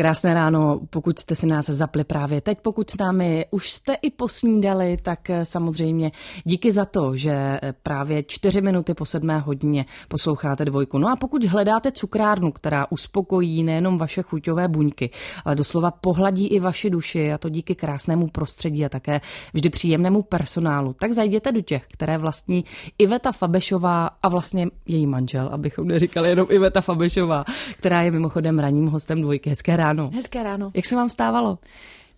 Krásné 0.00 0.34
ráno, 0.34 0.80
pokud 0.90 1.18
jste 1.18 1.34
si 1.34 1.46
nás 1.46 1.66
zapli 1.66 2.04
právě 2.04 2.40
teď, 2.40 2.58
pokud 2.62 2.90
s 2.90 2.96
námi 2.98 3.46
už 3.50 3.70
jste 3.70 3.94
i 3.94 4.10
posnídali, 4.10 4.96
tak 5.02 5.30
eh, 5.30 5.44
samozřejmě 5.44 6.10
díky 6.44 6.72
za 6.72 6.84
to, 6.84 7.16
že 7.16 7.32
eh, 7.32 7.72
právě 7.82 8.22
čtyři 8.22 8.60
minuty 8.60 8.94
po 8.94 9.04
sedmé 9.04 9.38
hodině 9.38 9.84
posloucháte 10.08 10.64
dvojku. 10.64 10.98
No 10.98 11.08
a 11.08 11.16
pokud 11.16 11.44
hledáte 11.44 11.92
cukrárnu, 11.92 12.52
která 12.52 12.86
uspokojí 12.90 13.62
nejenom 13.62 13.98
vaše 13.98 14.22
chuťové 14.22 14.68
buňky, 14.68 15.10
ale 15.44 15.54
doslova 15.54 15.90
pohladí 15.90 16.48
i 16.48 16.60
vaši 16.60 16.90
duši 16.90 17.32
a 17.32 17.38
to 17.38 17.48
díky 17.48 17.74
krásnému 17.74 18.26
prostředí 18.28 18.84
a 18.84 18.88
také 18.88 19.20
vždy 19.52 19.70
příjemnému 19.70 20.22
personálu, 20.22 20.92
tak 20.92 21.12
zajděte 21.12 21.52
do 21.52 21.60
těch, 21.60 21.86
které 21.92 22.18
vlastní 22.18 22.64
Iveta 22.98 23.32
Fabešová 23.32 24.06
a 24.22 24.28
vlastně 24.28 24.66
její 24.86 25.06
manžel, 25.06 25.48
abychom 25.52 25.88
neříkali 25.88 26.28
jenom 26.28 26.46
Iveta 26.50 26.80
Fabešová, 26.80 27.44
která 27.78 28.02
je 28.02 28.10
mimochodem 28.10 28.58
ranním 28.58 28.86
hostem 28.86 29.20
dvojky. 29.20 29.50
Hezké 29.50 29.76
ráno 29.76 29.89
ráno. 29.90 30.10
Hezké 30.14 30.42
ráno. 30.42 30.70
Jak 30.74 30.86
se 30.86 30.96
vám 30.96 31.10
stávalo? 31.10 31.58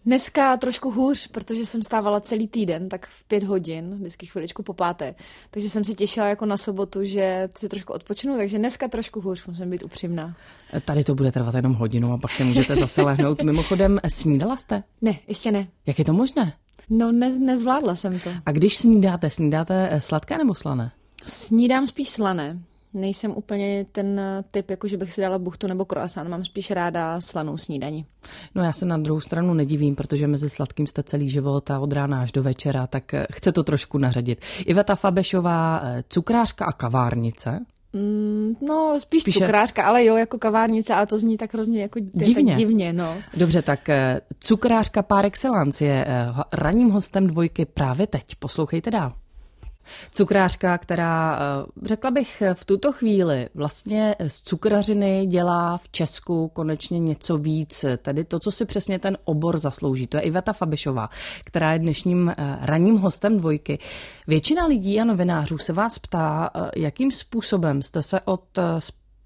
Dneska 0.04 0.56
trošku 0.56 0.90
hůř, 0.90 1.26
protože 1.26 1.66
jsem 1.66 1.82
stávala 1.82 2.20
celý 2.20 2.48
týden, 2.48 2.88
tak 2.88 3.06
v 3.06 3.24
pět 3.24 3.42
hodin, 3.42 3.94
vždycky 3.98 4.26
chviličku 4.26 4.62
po 4.62 4.72
páté. 4.72 5.14
Takže 5.50 5.68
jsem 5.68 5.84
se 5.84 5.94
těšila 5.94 6.26
jako 6.26 6.46
na 6.46 6.56
sobotu, 6.56 7.04
že 7.04 7.48
si 7.58 7.68
trošku 7.68 7.92
odpočinu, 7.92 8.36
takže 8.36 8.58
dneska 8.58 8.88
trošku 8.88 9.20
hůř, 9.20 9.46
musím 9.46 9.70
být 9.70 9.82
upřímná. 9.82 10.36
Tady 10.84 11.04
to 11.04 11.14
bude 11.14 11.32
trvat 11.32 11.54
jenom 11.54 11.74
hodinu 11.74 12.12
a 12.12 12.18
pak 12.18 12.30
se 12.30 12.44
můžete 12.44 12.76
zase 12.76 13.02
lehnout. 13.02 13.42
Mimochodem, 13.44 14.00
snídala 14.08 14.56
jste? 14.56 14.82
Ne, 15.02 15.18
ještě 15.28 15.52
ne. 15.52 15.66
Jak 15.86 15.98
je 15.98 16.04
to 16.04 16.12
možné? 16.12 16.52
No, 16.90 17.12
ne, 17.12 17.38
nezvládla 17.38 17.96
jsem 17.96 18.20
to. 18.20 18.30
A 18.46 18.52
když 18.52 18.76
snídáte, 18.76 19.30
snídáte 19.30 19.90
sladké 19.98 20.38
nebo 20.38 20.54
slané? 20.54 20.92
Snídám 21.26 21.86
spíš 21.86 22.08
slané 22.08 22.58
nejsem 22.94 23.32
úplně 23.36 23.86
ten 23.92 24.20
typ, 24.50 24.70
jako 24.70 24.88
že 24.88 24.96
bych 24.96 25.12
si 25.12 25.20
dala 25.20 25.38
buchtu 25.38 25.66
nebo 25.66 25.84
croissant, 25.84 26.30
mám 26.30 26.44
spíš 26.44 26.70
ráda 26.70 27.20
slanou 27.20 27.58
snídaní. 27.58 28.06
No 28.54 28.62
já 28.62 28.72
se 28.72 28.86
na 28.86 28.98
druhou 28.98 29.20
stranu 29.20 29.54
nedivím, 29.54 29.96
protože 29.96 30.26
mezi 30.26 30.50
sladkým 30.50 30.86
jste 30.86 31.02
celý 31.02 31.30
život 31.30 31.70
a 31.70 31.78
od 31.78 31.92
rána 31.92 32.20
až 32.22 32.32
do 32.32 32.42
večera, 32.42 32.86
tak 32.86 33.14
eh, 33.14 33.26
chce 33.32 33.52
to 33.52 33.62
trošku 33.62 33.98
naředit. 33.98 34.38
Iveta 34.66 34.94
Fabešová, 34.94 35.80
eh, 35.84 36.02
cukrářka 36.08 36.64
a 36.64 36.72
kavárnice, 36.72 37.60
Mm, 37.94 38.54
no, 38.62 39.00
spíš 39.00 39.22
Spíše... 39.22 39.38
cukrářka, 39.38 39.84
ale 39.84 40.04
jo, 40.04 40.16
jako 40.16 40.38
kavárnice, 40.38 40.94
ale 40.94 41.06
to 41.06 41.18
zní 41.18 41.36
tak 41.36 41.54
hrozně 41.54 41.82
jako 41.82 41.98
divně. 41.98 42.52
Tak 42.52 42.56
divně 42.56 42.92
no. 42.92 43.16
Dobře, 43.36 43.62
tak 43.62 43.88
eh, 43.88 44.20
cukrářka 44.40 45.02
par 45.02 45.26
excellence 45.26 45.84
je 45.84 46.06
ranním 46.52 46.90
hostem 46.90 47.26
dvojky 47.26 47.64
právě 47.64 48.06
teď. 48.06 48.24
Poslouchejte 48.38 48.90
dál. 48.90 49.12
Cukrářka, 50.10 50.78
která, 50.78 51.38
eh, 51.40 51.86
řekla 51.86 52.10
bych, 52.10 52.42
v 52.54 52.64
tuto 52.64 52.92
chvíli 52.92 53.48
vlastně 53.54 54.14
z 54.26 54.42
cukrařiny 54.42 55.26
dělá 55.26 55.76
v 55.76 55.88
Česku 55.88 56.48
konečně 56.48 56.98
něco 56.98 57.36
víc, 57.36 57.84
tedy 57.98 58.24
to, 58.24 58.40
co 58.40 58.50
si 58.50 58.64
přesně 58.64 58.98
ten 58.98 59.18
obor 59.24 59.58
zaslouží. 59.58 60.06
To 60.06 60.16
je 60.16 60.22
Iveta 60.22 60.52
Fabišová, 60.52 61.08
která 61.44 61.72
je 61.72 61.78
dnešním 61.78 62.28
eh, 62.28 62.58
ranním 62.60 62.98
hostem 62.98 63.36
dvojky. 63.36 63.78
Většina 64.26 64.66
lidí 64.66 65.00
a 65.00 65.04
novinářů 65.04 65.58
se 65.58 65.72
vás 65.72 65.98
ptá, 65.98 66.50
eh, 66.54 66.70
jakým 66.76 67.10
způsobem 67.10 67.82
jste 67.82 68.02
se 68.02 68.20
od 68.24 68.58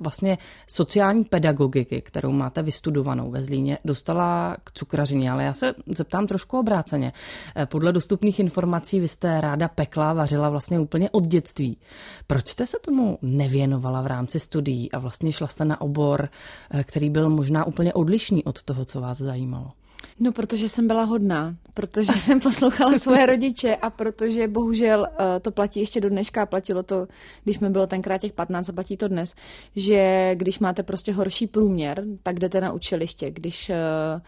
vlastně 0.00 0.38
sociální 0.66 1.24
pedagogiky, 1.24 2.02
kterou 2.02 2.32
máte 2.32 2.62
vystudovanou 2.62 3.30
ve 3.30 3.42
Zlíně, 3.42 3.78
dostala 3.84 4.56
k 4.64 4.72
cukrařině, 4.72 5.30
ale 5.30 5.44
já 5.44 5.52
se 5.52 5.74
zeptám 5.96 6.26
trošku 6.26 6.58
obráceně. 6.58 7.12
Eh, 7.56 7.66
podle 7.66 7.92
dostupných 7.92 8.40
informací 8.40 9.00
vy 9.00 9.08
jste 9.08 9.40
ráda 9.40 9.68
pekla, 9.68 10.12
vařila 10.12 10.50
vlastně 10.50 10.80
úplně 10.80 11.10
od 11.10 11.26
dětství. 11.26 11.78
Proč 12.26 12.48
jste 12.48 12.66
se 12.66 12.76
tomu 12.84 13.18
nevěnovala 13.22 14.02
v 14.02 14.06
rámci 14.06 14.40
studií 14.40 14.92
a 14.92 14.98
vlastně 14.98 15.32
šla 15.32 15.46
jste 15.46 15.64
na 15.64 15.80
obor, 15.80 16.28
eh, 16.70 16.84
který 16.84 17.10
byl 17.10 17.28
možná 17.28 17.66
úplně 17.66 17.92
odlišný 17.92 18.44
od 18.44 18.62
toho, 18.62 18.84
co 18.84 19.00
vás 19.00 19.18
zajímalo? 19.18 19.72
No, 20.20 20.32
protože 20.32 20.68
jsem 20.68 20.86
byla 20.86 21.04
hodná, 21.04 21.56
protože 21.74 22.12
jsem 22.18 22.40
poslouchala 22.40 22.98
svoje 22.98 23.26
rodiče 23.26 23.76
a 23.76 23.90
protože 23.90 24.48
bohužel 24.48 25.00
uh, 25.00 25.26
to 25.42 25.50
platí 25.50 25.80
ještě 25.80 26.00
do 26.00 26.08
dneška, 26.08 26.46
platilo 26.46 26.82
to, 26.82 27.06
když 27.44 27.58
mi 27.58 27.70
bylo 27.70 27.86
tenkrát 27.86 28.18
těch 28.18 28.32
15 28.32 28.68
a 28.68 28.72
platí 28.72 28.96
to 28.96 29.08
dnes, 29.08 29.34
že 29.76 30.30
když 30.34 30.58
máte 30.58 30.82
prostě 30.82 31.12
horší 31.12 31.46
průměr, 31.46 32.04
tak 32.22 32.38
jdete 32.38 32.60
na 32.60 32.72
učiliště. 32.72 33.30
Když 33.30 33.70
uh, 33.70 34.20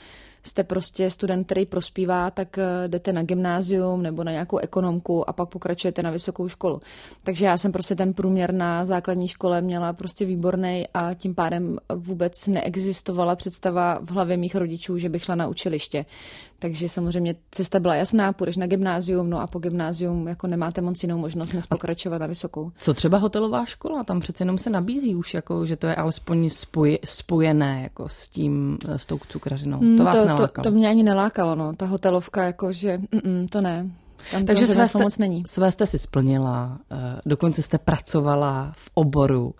jste 0.49 0.65
prostě 0.65 1.11
student, 1.11 1.47
který 1.47 1.67
prospívá, 1.67 2.31
tak 2.31 2.59
eh, 2.59 2.89
jdete 2.89 3.13
na 3.13 3.23
gymnázium 3.23 4.03
nebo 4.03 4.25
na 4.25 4.33
nějakou 4.33 4.59
ekonomku 4.59 5.31
a 5.31 5.33
pak 5.33 5.49
pokračujete 5.49 6.03
na 6.03 6.11
vysokou 6.11 6.49
školu. 6.49 6.81
Takže 7.25 7.45
já 7.45 7.59
jsem 7.59 7.73
prostě 7.73 7.95
ten 7.95 8.13
průměr 8.15 8.55
na 8.55 8.85
základní 8.85 9.29
škole 9.29 9.61
měla 9.61 9.93
prostě 9.93 10.25
výborný 10.25 10.85
a 10.95 11.15
tím 11.15 11.35
pádem 11.35 11.79
vůbec 11.95 12.47
neexistovala 12.47 13.37
představa 13.37 13.99
v 14.03 14.11
hlavě 14.11 14.37
mých 14.37 14.55
rodičů, 14.55 14.99
že 14.99 15.09
bych 15.09 15.25
šla 15.25 15.35
na 15.35 15.49
učiliště. 15.49 16.05
Takže 16.61 16.89
samozřejmě 16.89 17.35
cesta 17.51 17.81
byla 17.81 17.95
jasná, 17.95 18.33
půjdeš 18.33 18.57
na 18.57 18.67
gymnázium, 18.67 19.31
no 19.31 19.41
a 19.41 19.47
po 19.47 19.59
gymnázium 19.59 20.29
jako 20.29 20.47
nemáte 20.47 20.81
moc 20.81 21.03
jinou 21.03 21.19
možnost 21.19 21.53
než 21.53 21.67
pokračovat 21.67 22.19
na 22.19 22.27
vysokou. 22.27 22.71
Co 22.79 22.95
třeba 22.95 23.19
hotelová 23.19 23.65
škola? 23.65 24.05
Tam 24.05 24.21
přece 24.21 24.43
jenom 24.43 24.59
se 24.59 24.71
nabízí 24.71 25.15
už, 25.15 25.35
jako, 25.35 25.67
že 25.67 25.77
to 25.77 25.87
je 25.87 25.95
alespoň 25.95 26.51
spoj, 26.51 26.99
spojené 27.05 27.83
jako 27.83 28.09
s 28.09 28.29
tím, 28.29 28.79
s 28.97 29.07
tou 29.07 29.19
cukrařinou. 29.29 29.97
To 29.97 30.05
vás 30.05 30.15
to, 30.15 30.47
to, 30.49 30.63
to 30.63 30.71
mě 30.71 30.89
ani 30.89 31.03
nelákalo, 31.03 31.55
no. 31.55 31.73
Ta 31.73 31.87
hotelovka, 31.87 32.45
jako 32.45 32.73
že 32.73 32.99
mm, 33.25 33.49
to 33.49 33.61
ne. 33.61 33.91
Tam 34.31 34.45
Takže 34.45 34.67
své 34.67 34.89
jste, 34.89 35.03
moc 35.03 35.19
není. 35.19 35.43
své 35.47 35.73
jste 35.73 35.87
si 35.87 35.99
splnila, 35.99 36.79
eh, 36.93 36.97
dokonce 37.27 37.63
jste 37.63 37.79
pracovala 37.79 38.73
v 38.77 38.91
oboru 38.95 39.55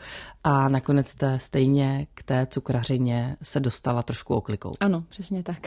a 0.45 0.69
nakonec 0.69 1.09
jste 1.09 1.39
stejně 1.39 2.07
k 2.15 2.23
té 2.23 2.47
cukrařině 2.51 3.37
se 3.43 3.61
dostala 3.61 4.03
trošku 4.03 4.35
oklikou. 4.35 4.73
Ano, 4.81 5.05
přesně 5.09 5.43
tak. 5.43 5.59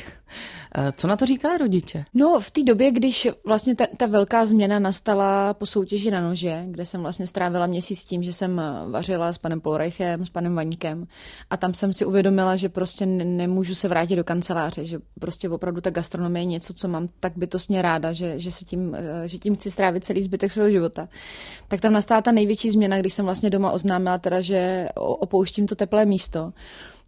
Eh, 0.75 0.91
co 0.91 1.07
na 1.07 1.17
to 1.17 1.25
říkali 1.25 1.57
rodiče? 1.57 2.05
No, 2.13 2.39
v 2.39 2.51
té 2.51 2.63
době, 2.63 2.91
když 2.91 3.27
vlastně 3.45 3.75
ta, 3.75 3.85
ta 3.97 4.05
velká 4.05 4.45
změna 4.45 4.79
nastala 4.79 5.53
po 5.53 5.65
soutěži 5.65 6.11
na 6.11 6.21
nože, 6.21 6.63
kde 6.65 6.85
jsem 6.85 7.01
vlastně 7.01 7.27
strávila 7.27 7.67
měsíc 7.67 8.05
tím, 8.05 8.23
že 8.23 8.33
jsem 8.33 8.61
vařila 8.91 9.33
s 9.33 9.37
panem 9.37 9.61
Polreichem, 9.61 10.25
s 10.25 10.29
panem 10.29 10.55
Vaňkem 10.55 11.07
a 11.49 11.57
tam 11.57 11.73
jsem 11.73 11.93
si 11.93 12.05
uvědomila, 12.05 12.55
že 12.55 12.69
prostě 12.69 13.05
nemůžu 13.05 13.75
se 13.75 13.87
vrátit 13.87 14.15
do 14.15 14.23
kanceláře, 14.23 14.85
že 14.85 14.99
prostě 15.19 15.49
opravdu 15.49 15.81
ta 15.81 15.89
gastronomie 15.89 16.41
je 16.41 16.45
něco, 16.45 16.73
co 16.73 16.87
mám 16.87 17.09
tak 17.19 17.33
bytostně 17.35 17.81
ráda, 17.81 18.13
že, 18.13 18.39
že, 18.39 18.51
se 18.51 18.65
tím, 18.65 18.95
eh, 18.95 19.27
že 19.27 19.37
tím 19.37 19.55
chci 19.55 19.71
strávit 19.71 20.05
celý 20.05 20.23
zbytek 20.23 20.51
svého 20.51 20.69
života. 20.69 21.07
Tak 21.67 21.81
tam 21.81 21.93
nastala 21.93 22.21
ta 22.21 22.31
největší 22.31 22.71
změna, 22.71 22.99
když 22.99 23.13
jsem 23.13 23.25
vlastně 23.25 23.49
doma 23.49 23.71
oznámila 23.71 24.17
teda, 24.17 24.41
že 24.41 24.60
opouštím 24.95 25.67
to 25.67 25.75
teplé 25.75 26.05
místo 26.05 26.53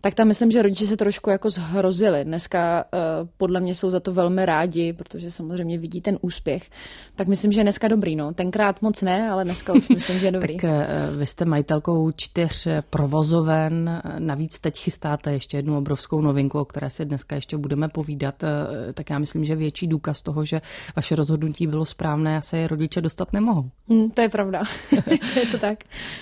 tak 0.03 0.13
tam 0.13 0.27
myslím, 0.27 0.51
že 0.51 0.61
rodiče 0.61 0.87
se 0.87 0.97
trošku 0.97 1.29
jako 1.29 1.49
zhrozili. 1.49 2.25
Dneska 2.25 2.85
uh, 2.93 2.99
podle 3.37 3.59
mě 3.59 3.75
jsou 3.75 3.89
za 3.89 3.99
to 3.99 4.13
velmi 4.13 4.45
rádi, 4.45 4.93
protože 4.93 5.31
samozřejmě 5.31 5.77
vidí 5.77 6.01
ten 6.01 6.17
úspěch. 6.21 6.69
Tak 7.15 7.27
myslím, 7.27 7.51
že 7.51 7.63
dneska 7.63 7.87
dobrý. 7.87 8.15
No. 8.15 8.33
Tenkrát 8.33 8.81
moc 8.81 9.01
ne, 9.01 9.29
ale 9.29 9.43
dneska 9.43 9.73
už 9.73 9.89
myslím, 9.89 10.19
že 10.19 10.27
je 10.27 10.31
dobrý. 10.37 10.57
tak 10.57 10.63
uh, 10.63 11.17
vy 11.17 11.25
jste 11.25 11.45
majitelkou 11.45 12.11
čtyř 12.11 12.67
provozoven, 12.89 14.01
navíc 14.19 14.59
teď 14.59 14.79
chystáte 14.79 15.31
ještě 15.33 15.57
jednu 15.57 15.77
obrovskou 15.77 16.21
novinku, 16.21 16.59
o 16.59 16.65
které 16.65 16.89
si 16.89 17.05
dneska 17.05 17.35
ještě 17.35 17.57
budeme 17.57 17.89
povídat. 17.89 18.43
Uh, 18.43 18.49
tak 18.93 19.09
já 19.09 19.19
myslím, 19.19 19.45
že 19.45 19.55
větší 19.55 19.87
důkaz 19.87 20.21
toho, 20.21 20.45
že 20.45 20.61
vaše 20.95 21.15
rozhodnutí 21.15 21.67
bylo 21.67 21.85
správné, 21.85 22.37
asi 22.37 22.57
je 22.57 22.67
rodiče 22.67 23.01
dostat 23.01 23.33
nemohou. 23.33 23.69
Hmm, 23.89 24.09
to 24.11 24.21
je 24.21 24.29
pravda. 24.29 24.63
je 25.35 25.45
to 25.51 25.57
tak. 25.57 25.79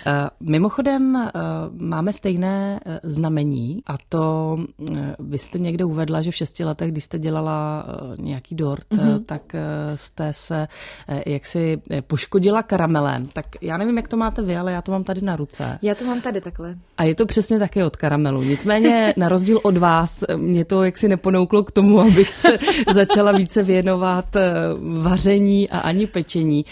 Uh, 0.08 0.50
mimochodem, 0.50 1.32
máme 1.80 2.14
stejné 2.14 2.80
znamení 3.04 3.71
a 3.86 3.96
to 4.10 4.58
eh, 4.94 5.16
vy 5.20 5.38
jste 5.38 5.60
někde 5.60 5.86
uvedla, 5.86 6.22
že 6.22 6.32
v 6.32 6.36
šesti 6.36 6.64
letech, 6.64 6.92
když 6.92 7.04
jste 7.04 7.20
dělala 7.20 7.86
eh, 7.88 8.22
nějaký 8.22 8.56
dort, 8.56 8.88
mm-hmm. 8.92 9.26
tak 9.26 9.56
jste 9.96 10.34
se 10.34 10.68
jaksi 11.26 11.82
poškodila 12.08 12.64
karamelem. 12.64 13.26
Tak 13.26 13.46
já 13.62 13.78
nevím, 13.78 13.98
jak 13.98 14.08
to 14.08 14.18
máte 14.18 14.42
vy, 14.42 14.58
ale 14.58 14.72
já 14.72 14.82
to 14.82 14.92
mám 14.92 15.04
tady 15.04 15.22
na 15.22 15.36
ruce. 15.36 15.80
Já 15.82 15.96
to 15.96 16.06
mám 16.06 16.22
tady 16.22 16.42
takhle. 16.42 16.76
A 16.98 17.04
je 17.04 17.16
to 17.16 17.26
přesně 17.26 17.60
taky 17.60 17.84
od 17.84 17.96
karamelu. 17.96 18.44
Nicméně, 18.44 19.14
na 19.18 19.30
rozdíl 19.30 19.60
od 19.64 19.78
vás, 19.78 20.24
mě 20.36 20.66
to 20.66 20.84
jaksi 20.84 21.08
neponouklo 21.08 21.64
k 21.64 21.72
tomu, 21.72 22.00
abych 22.00 22.30
se 22.30 22.48
začala 22.94 23.32
více 23.32 23.64
věnovat 23.64 24.36
vaření 25.02 25.70
a 25.70 25.80
ani 25.80 26.08
pečení. 26.08 26.66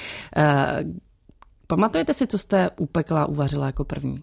Pamatujete 1.71 2.13
si, 2.13 2.27
co 2.27 2.37
jste 2.37 2.69
upekla, 2.77 3.25
uvařila 3.25 3.65
jako 3.65 3.83
první? 3.83 4.19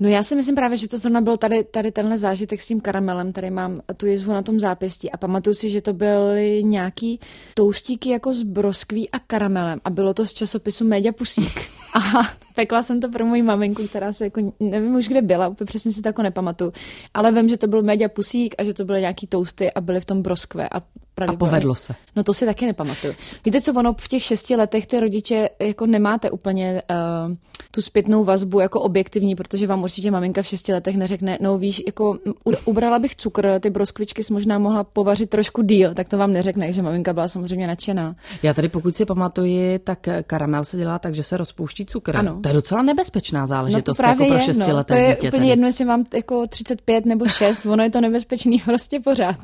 No 0.00 0.08
já 0.08 0.22
si 0.22 0.36
myslím 0.36 0.54
právě, 0.54 0.78
že 0.78 0.88
to 0.88 0.98
zrovna 0.98 1.20
bylo 1.20 1.36
tady, 1.36 1.64
tady 1.64 1.92
tenhle 1.92 2.18
zážitek 2.18 2.60
s 2.60 2.66
tím 2.66 2.80
karamelem, 2.80 3.32
tady 3.32 3.50
mám 3.50 3.80
tu 3.96 4.06
jizvu 4.06 4.32
na 4.32 4.42
tom 4.42 4.60
zápěstí 4.60 5.10
a 5.10 5.16
pamatuju 5.16 5.54
si, 5.54 5.70
že 5.70 5.82
to 5.82 5.92
byly 5.92 6.64
nějaký 6.64 7.20
toustíky 7.54 8.10
jako 8.10 8.34
s 8.34 8.42
broskví 8.42 9.10
a 9.10 9.18
karamelem 9.18 9.80
a 9.84 9.90
bylo 9.90 10.14
to 10.14 10.26
z 10.26 10.32
časopisu 10.32 10.84
Media 10.84 11.12
Pusík. 11.12 11.60
A 11.94 12.32
pekla 12.58 12.82
jsem 12.82 13.00
to 13.00 13.08
pro 13.08 13.26
moji 13.26 13.42
maminku, 13.42 13.86
která 13.86 14.12
se 14.12 14.24
jako, 14.24 14.52
nevím 14.60 14.94
už 14.94 15.08
kde 15.08 15.22
byla, 15.22 15.48
úplně 15.48 15.66
přesně 15.66 15.92
si 15.92 16.02
to 16.02 16.08
jako 16.08 16.22
nepamatuju, 16.22 16.72
ale 17.14 17.32
vím, 17.32 17.48
že 17.48 17.56
to 17.56 17.66
byl 17.66 17.82
Media 17.82 18.08
Pusík 18.08 18.54
a 18.58 18.64
že 18.64 18.74
to 18.74 18.84
byly 18.84 19.00
nějaký 19.00 19.26
tousty 19.26 19.72
a 19.72 19.80
byly 19.80 20.00
v 20.00 20.04
tom 20.04 20.22
broskve 20.22 20.68
a 20.68 20.80
A 21.28 21.32
povedlo 21.32 21.74
se. 21.74 21.94
No 22.16 22.22
to 22.22 22.34
si 22.34 22.46
taky 22.46 22.66
nepamatuju. 22.66 23.14
Víte 23.44 23.60
co, 23.60 23.72
ono 23.72 23.94
v 24.00 24.08
těch 24.08 24.22
šesti 24.22 24.56
letech 24.56 24.86
ty 24.86 25.00
rodiče 25.00 25.48
jako 25.60 25.86
nemáte 25.86 26.30
úplně 26.30 26.82
uh, 26.90 27.34
tu 27.70 27.82
zpětnou 27.82 28.24
vazbu 28.24 28.60
jako 28.60 28.80
objektivní, 28.80 29.34
protože 29.34 29.66
vám 29.66 29.82
určitě 29.82 30.10
maminka 30.10 30.42
v 30.42 30.46
šesti 30.46 30.72
letech 30.72 30.96
neřekne, 30.96 31.38
no 31.40 31.58
víš, 31.58 31.82
jako 31.86 32.18
ubrala 32.64 32.98
bych 32.98 33.16
cukr, 33.16 33.60
ty 33.60 33.70
broskvičky 33.70 34.22
jsi 34.22 34.32
možná 34.32 34.58
mohla 34.58 34.84
povařit 34.84 35.30
trošku 35.30 35.62
díl, 35.62 35.94
tak 35.94 36.08
to 36.08 36.18
vám 36.18 36.32
neřekne, 36.32 36.72
že 36.72 36.82
maminka 36.82 37.12
byla 37.12 37.28
samozřejmě 37.28 37.66
nadšená. 37.66 38.16
Já 38.42 38.54
tady 38.54 38.68
pokud 38.68 38.96
si 38.96 39.04
pamatuji, 39.04 39.78
tak 39.78 40.08
karamel 40.26 40.64
se 40.64 40.76
dělá 40.76 40.98
tak, 40.98 41.14
že 41.14 41.22
se 41.22 41.36
rozpouští 41.36 41.86
cukr. 41.86 42.16
Ano. 42.16 42.40
To 42.42 42.47
je 42.48 42.54
docela 42.54 42.82
nebezpečná 42.82 43.46
záležitost 43.46 43.98
no 43.98 44.04
to 44.04 44.10
jako 44.10 44.24
pro 44.34 44.38
šesti 44.38 44.72
no. 44.72 44.84
To 44.84 44.94
je 44.94 45.08
dítě 45.08 45.28
úplně 45.28 45.40
tady. 45.40 45.48
jedno, 45.48 45.66
jestli 45.66 45.84
mám 45.84 46.04
jako 46.14 46.46
35 46.46 47.06
nebo 47.06 47.28
6, 47.28 47.66
ono 47.66 47.82
je 47.82 47.90
to 47.90 48.00
nebezpečný 48.00 48.58
prostě 48.64 49.00
pořád. 49.00 49.36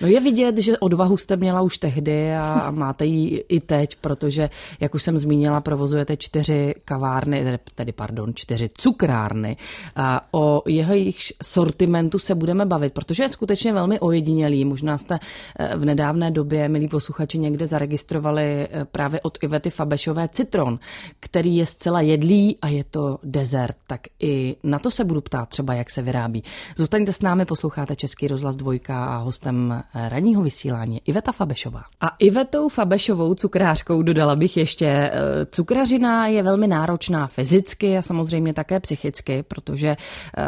No 0.00 0.08
je 0.08 0.20
vidět, 0.20 0.58
že 0.58 0.78
odvahu 0.78 1.16
jste 1.16 1.36
měla 1.36 1.62
už 1.62 1.78
tehdy 1.78 2.34
a 2.34 2.70
máte 2.70 3.04
ji 3.04 3.44
i 3.48 3.60
teď, 3.60 3.96
protože, 3.96 4.50
jak 4.80 4.94
už 4.94 5.02
jsem 5.02 5.18
zmínila, 5.18 5.60
provozujete 5.60 6.16
čtyři 6.16 6.74
kavárny, 6.84 7.58
tedy 7.74 7.92
pardon, 7.92 8.32
čtyři 8.34 8.68
cukrárny. 8.74 9.56
A 9.96 10.28
o 10.32 10.62
jeho 10.66 10.94
sortimentu 11.42 12.18
se 12.18 12.34
budeme 12.34 12.66
bavit, 12.66 12.92
protože 12.92 13.22
je 13.22 13.28
skutečně 13.28 13.72
velmi 13.72 14.00
ojedinělý. 14.00 14.64
Možná 14.64 14.98
jste 14.98 15.18
eh, 15.58 15.76
v 15.76 15.84
nedávné 15.84 16.30
době, 16.30 16.68
milí 16.68 16.88
posluchači, 16.88 17.38
někde 17.38 17.66
zaregistrovali 17.66 18.68
eh, 18.70 18.84
právě 18.84 19.20
od 19.20 19.38
Ivety 19.42 19.70
Fabešové 19.70 20.28
citron, 20.28 20.78
který 21.20 21.56
je 21.56 21.66
zcela 21.66 22.00
jedlý 22.00 22.43
a 22.62 22.68
je 22.68 22.84
to 22.84 23.18
dezert. 23.22 23.76
Tak 23.86 24.00
i 24.20 24.56
na 24.62 24.78
to 24.78 24.90
se 24.90 25.04
budu 25.04 25.20
ptát 25.20 25.48
třeba, 25.48 25.74
jak 25.74 25.90
se 25.90 26.02
vyrábí. 26.02 26.44
Zůstaňte 26.76 27.12
s 27.12 27.22
námi, 27.22 27.44
posloucháte 27.44 27.96
Český 27.96 28.28
rozhlas 28.28 28.56
dvojka 28.56 29.04
a 29.04 29.16
hostem 29.16 29.72
eh, 29.72 30.08
ranního 30.08 30.42
vysílání 30.42 31.00
Iveta 31.04 31.32
Fabešová. 31.32 31.82
A 32.00 32.08
Ivetou 32.18 32.68
Fabešovou 32.68 33.34
cukrářkou 33.34 34.02
dodala 34.02 34.36
bych 34.36 34.56
ještě, 34.56 35.10
cukrařina 35.50 36.26
je 36.26 36.42
velmi 36.42 36.66
náročná 36.66 37.26
fyzicky 37.26 37.96
a 37.96 38.02
samozřejmě 38.02 38.54
také 38.54 38.80
psychicky, 38.80 39.42
protože 39.42 39.96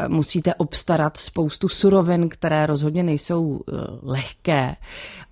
musíte 0.08 0.54
obstarat 0.54 1.16
spoustu 1.16 1.68
surovin, 1.68 2.28
které 2.28 2.66
rozhodně 2.66 3.02
nejsou 3.02 3.60
lehké. 4.02 4.76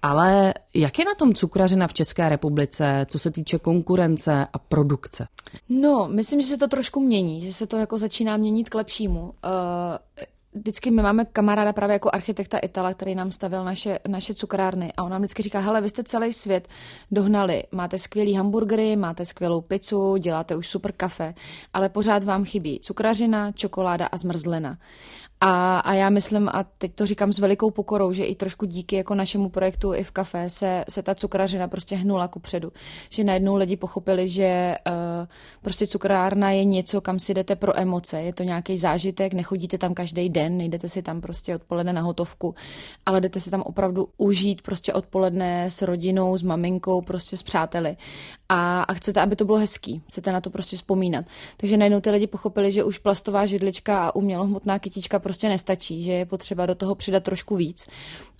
Ale 0.02 0.54
jak 0.74 0.98
je 0.98 1.04
na 1.04 1.14
tom 1.14 1.34
cukrařina 1.34 1.86
v 1.86 1.92
České 1.92 2.28
republice, 2.28 3.06
co 3.08 3.18
se 3.18 3.30
týče 3.30 3.58
konkurence 3.58 4.46
a 4.52 4.58
produkce? 4.58 5.26
No, 5.68 6.08
myslím, 6.08 6.40
že 6.40 6.46
se 6.46 6.56
to 6.56 6.68
trošku 6.68 7.00
mění, 7.00 7.42
že 7.42 7.52
se 7.52 7.66
to 7.66 7.76
jako 7.76 7.98
začíná 7.98 8.36
měnit 8.36 8.68
k 8.68 8.74
lepšímu. 8.74 9.20
Uh, 9.20 9.30
vždycky 10.54 10.90
my 10.90 11.02
máme 11.02 11.24
kamaráda 11.24 11.72
právě 11.72 11.92
jako 11.92 12.10
architekta 12.12 12.58
Itala, 12.58 12.94
který 12.94 13.14
nám 13.14 13.32
stavil 13.32 13.64
naše, 13.64 13.98
naše 14.08 14.34
cukrárny 14.34 14.92
a 14.96 15.02
on 15.02 15.10
nám 15.10 15.20
vždycky 15.20 15.42
říká, 15.42 15.60
hele, 15.60 15.80
vy 15.80 15.88
jste 15.88 16.04
celý 16.04 16.32
svět 16.32 16.68
dohnali, 17.10 17.62
máte 17.72 17.98
skvělý 17.98 18.34
hamburgery, 18.34 18.96
máte 18.96 19.24
skvělou 19.24 19.60
pizzu, 19.60 20.16
děláte 20.16 20.56
už 20.56 20.68
super 20.68 20.92
kafe, 20.92 21.34
ale 21.72 21.88
pořád 21.88 22.24
vám 22.24 22.44
chybí 22.44 22.80
cukrařina, 22.82 23.52
čokoláda 23.52 24.06
a 24.06 24.16
zmrzlina. 24.16 24.78
A, 25.46 25.78
a 25.78 25.94
já 25.94 26.10
myslím, 26.10 26.48
a 26.48 26.64
teď 26.78 26.94
to 26.94 27.06
říkám 27.06 27.32
s 27.32 27.38
velikou 27.38 27.70
pokorou, 27.70 28.12
že 28.12 28.24
i 28.24 28.34
trošku 28.34 28.66
díky 28.66 28.96
jako 28.96 29.14
našemu 29.14 29.48
projektu 29.48 29.94
i 29.94 30.04
v 30.04 30.10
kafe 30.10 30.50
se, 30.50 30.84
se 30.88 31.02
ta 31.02 31.14
cukrařina 31.14 31.68
prostě 31.68 31.96
hnula 31.96 32.28
ku 32.28 32.38
předu. 32.38 32.72
Že 33.10 33.24
najednou 33.24 33.56
lidi 33.56 33.76
pochopili, 33.76 34.28
že 34.28 34.74
uh, 34.88 34.94
prostě 35.62 35.86
cukrárna 35.86 36.50
je 36.50 36.64
něco, 36.64 37.00
kam 37.00 37.18
si 37.18 37.34
jdete 37.34 37.56
pro 37.56 37.78
emoce. 37.78 38.22
Je 38.22 38.32
to 38.32 38.42
nějaký 38.42 38.78
zážitek, 38.78 39.32
nechodíte 39.32 39.78
tam 39.78 39.94
každý 39.94 40.28
den, 40.28 40.56
nejdete 40.56 40.88
si 40.88 41.02
tam 41.02 41.20
prostě 41.20 41.54
odpoledne 41.54 41.92
na 41.92 42.00
hotovku, 42.00 42.54
ale 43.06 43.20
jdete 43.20 43.40
si 43.40 43.50
tam 43.50 43.62
opravdu 43.62 44.08
užít 44.16 44.62
prostě 44.62 44.92
odpoledne 44.92 45.70
s 45.70 45.82
rodinou, 45.82 46.38
s 46.38 46.42
maminkou, 46.42 47.00
prostě 47.00 47.36
s 47.36 47.42
přáteli. 47.42 47.96
A, 48.48 48.82
a 48.82 48.94
chcete, 48.94 49.20
aby 49.20 49.36
to 49.36 49.44
bylo 49.44 49.58
hezký. 49.58 50.02
Chcete 50.08 50.32
na 50.32 50.40
to 50.40 50.50
prostě 50.50 50.76
vzpomínat. 50.76 51.24
Takže 51.56 51.76
najednou 51.76 52.00
ty 52.00 52.10
lidi 52.10 52.26
pochopili, 52.26 52.72
že 52.72 52.84
už 52.84 52.98
plastová 52.98 53.46
židlička 53.46 54.06
a 54.06 54.14
umělohmotná 54.14 54.78
kytička 54.78 55.18
prostě 55.18 55.33
nestačí, 55.48 56.04
že 56.04 56.12
je 56.12 56.26
potřeba 56.26 56.66
do 56.66 56.74
toho 56.74 56.94
přidat 56.94 57.22
trošku 57.22 57.56
víc. 57.56 57.86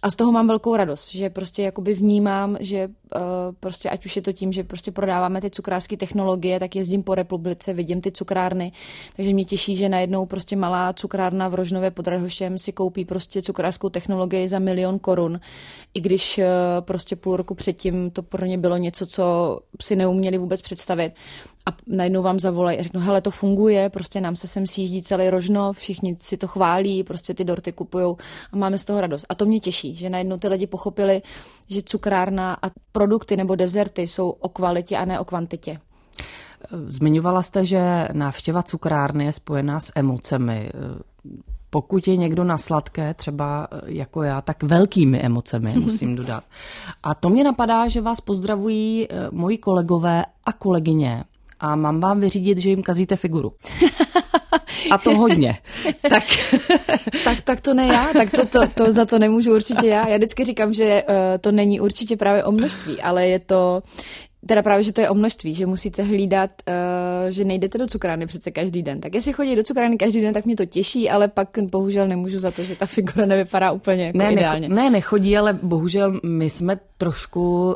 A 0.05 0.11
z 0.11 0.17
toho 0.17 0.33
mám 0.33 0.47
velkou 0.47 0.77
radost, 0.77 1.15
že 1.15 1.31
prostě 1.31 1.63
jakoby 1.63 1.95
vnímám, 1.95 2.57
že 2.61 2.87
uh, 2.89 3.23
prostě 3.61 3.91
ať 3.91 4.07
už 4.07 4.17
je 4.17 4.23
to 4.23 4.33
tím, 4.33 4.53
že 4.53 4.65
prostě 4.65 4.91
prodáváme 4.91 5.41
ty 5.41 5.51
cukrářské 5.51 5.97
technologie, 5.97 6.61
tak 6.61 6.77
jezdím 6.77 7.03
po 7.03 7.15
republice, 7.15 7.73
vidím 7.73 8.01
ty 8.01 8.13
cukrárny, 8.13 8.73
takže 9.17 9.33
mě 9.33 9.45
těší, 9.45 9.77
že 9.77 9.89
najednou 9.89 10.27
prostě 10.27 10.57
malá 10.57 10.93
cukrárna 10.93 11.49
v 11.49 11.55
Rožnově 11.55 11.91
pod 11.91 12.09
Rahošem 12.09 12.59
si 12.59 12.73
koupí 12.73 13.05
prostě 13.05 13.43
cukrářskou 13.43 13.89
technologii 13.89 14.49
za 14.49 14.59
milion 14.59 14.99
korun, 14.99 15.41
i 15.95 16.01
když 16.01 16.39
uh, 16.39 16.45
prostě 16.81 17.17
půl 17.17 17.37
roku 17.37 17.55
předtím 17.55 18.11
to 18.11 18.23
pro 18.23 18.47
ně 18.47 18.59
bylo 18.59 18.77
něco, 18.77 19.07
co 19.07 19.59
si 19.83 19.97
neuměli 19.97 20.39
vůbec 20.39 20.63
představit. 20.63 21.13
A 21.67 21.77
najednou 21.87 22.23
vám 22.23 22.41
zavolají 22.41 22.79
a 22.79 22.83
řeknou, 22.83 23.01
hele, 23.01 23.21
to 23.21 23.31
funguje, 23.31 23.91
prostě 23.91 24.21
nám 24.21 24.37
se 24.37 24.47
sem 24.49 24.67
sjíždí 24.67 25.03
celý 25.03 25.31
rožno, 25.31 25.73
všichni 25.73 26.17
si 26.21 26.37
to 26.37 26.49
chválí, 26.49 27.05
prostě 27.05 27.35
ty 27.35 27.45
dorty 27.45 27.73
kupujou 27.73 28.17
a 28.53 28.57
máme 28.57 28.79
z 28.79 28.85
toho 28.85 29.01
radost. 29.01 29.27
A 29.29 29.35
to 29.35 29.47
mě 29.47 29.61
těší, 29.61 29.94
že 29.99 30.11
najednou 30.11 30.37
ty 30.37 30.49
lidi 30.49 30.67
pochopili, 30.67 31.23
že 31.69 31.83
cukrárna 31.83 32.57
a 32.63 32.71
produkty 32.93 33.37
nebo 33.37 33.55
dezerty 33.55 34.03
jsou 34.03 34.31
o 34.31 34.49
kvalitě 34.49 34.97
a 34.97 35.05
ne 35.05 35.21
o 35.21 35.25
kvantitě. 35.25 35.79
Zmiňovala 36.89 37.43
jste, 37.43 37.65
že 37.65 38.09
návštěva 38.13 38.63
cukrárny 38.63 39.25
je 39.25 39.33
spojená 39.33 39.81
s 39.81 39.93
emocemi. 39.97 40.71
Pokud 41.71 42.09
je 42.09 42.17
někdo 42.17 42.45
na 42.45 42.59
sladké, 42.59 43.15
třeba 43.15 43.69
jako 43.87 44.23
já, 44.23 44.41
tak 44.41 44.63
velkými 44.63 45.21
emocemi, 45.21 45.75
musím 45.81 46.17
dodat. 46.17 46.45
A 47.03 47.15
to 47.15 47.29
mě 47.29 47.45
napadá, 47.45 47.89
že 47.89 48.01
vás 48.01 48.21
pozdravují 48.21 49.07
eh, 49.11 49.29
moji 49.31 49.59
kolegové 49.59 50.25
a 50.45 50.53
kolegyně 50.53 51.25
a 51.61 51.77
mám 51.77 52.01
vám 52.01 52.21
vyřídit, 52.21 52.59
že 52.59 52.71
jim 52.71 52.83
kazíte 52.83 53.17
figuru. 53.17 53.53
A 54.91 54.99
to 54.99 55.17
hodně. 55.17 55.59
tak. 56.11 56.25
tak, 57.25 57.41
tak 57.41 57.61
to 57.61 57.75
ne 57.75 57.87
já, 57.87 58.13
tak 58.13 58.31
to, 58.31 58.47
to, 58.47 58.67
to 58.75 58.93
za 58.93 59.05
to 59.05 59.19
nemůžu 59.19 59.55
určitě 59.55 59.87
já. 59.87 60.09
Já 60.09 60.17
vždycky 60.17 60.45
říkám, 60.45 60.75
že 60.75 61.03
uh, 61.09 61.15
to 61.41 61.53
není 61.53 61.81
určitě 61.81 62.17
právě 62.17 62.45
o 62.45 62.53
množství, 62.53 63.01
ale 63.03 63.27
je 63.27 63.39
to, 63.39 63.83
Teda 64.47 64.63
právě, 64.63 64.85
že 64.85 64.93
to 64.93 65.01
je 65.01 65.11
o 65.11 65.15
množství, 65.15 65.55
že 65.55 65.67
musíte 65.67 66.03
hlídat, 66.03 66.51
uh, 66.69 67.31
že 67.31 67.45
nejdete 67.45 67.79
do 67.79 67.87
cukrárny 67.87 68.27
přece 68.27 68.51
každý 68.51 68.83
den. 68.83 69.01
Tak 69.01 69.15
jestli 69.15 69.33
chodí 69.33 69.57
do 69.57 69.63
cukrárny 69.63 69.97
každý 69.97 70.21
den, 70.21 70.35
tak 70.35 70.45
mě 70.45 70.57
to 70.57 70.67
těší, 70.67 71.11
ale 71.11 71.29
pak 71.29 71.49
bohužel 71.71 72.09
nemůžu 72.09 72.39
za 72.39 72.51
to, 72.51 72.65
že 72.65 72.77
ta 72.77 72.87
figura 72.87 73.27
nevypadá 73.27 73.73
úplně 73.73 74.05
jako 74.05 74.19
ne, 74.19 74.33
ideálně. 74.33 74.69
Ne, 74.69 74.91
nechodí, 74.91 75.37
ale 75.37 75.59
bohužel 75.63 76.21
my 76.25 76.51
jsme 76.51 76.77
trošku 77.05 77.67
uh, 77.67 77.75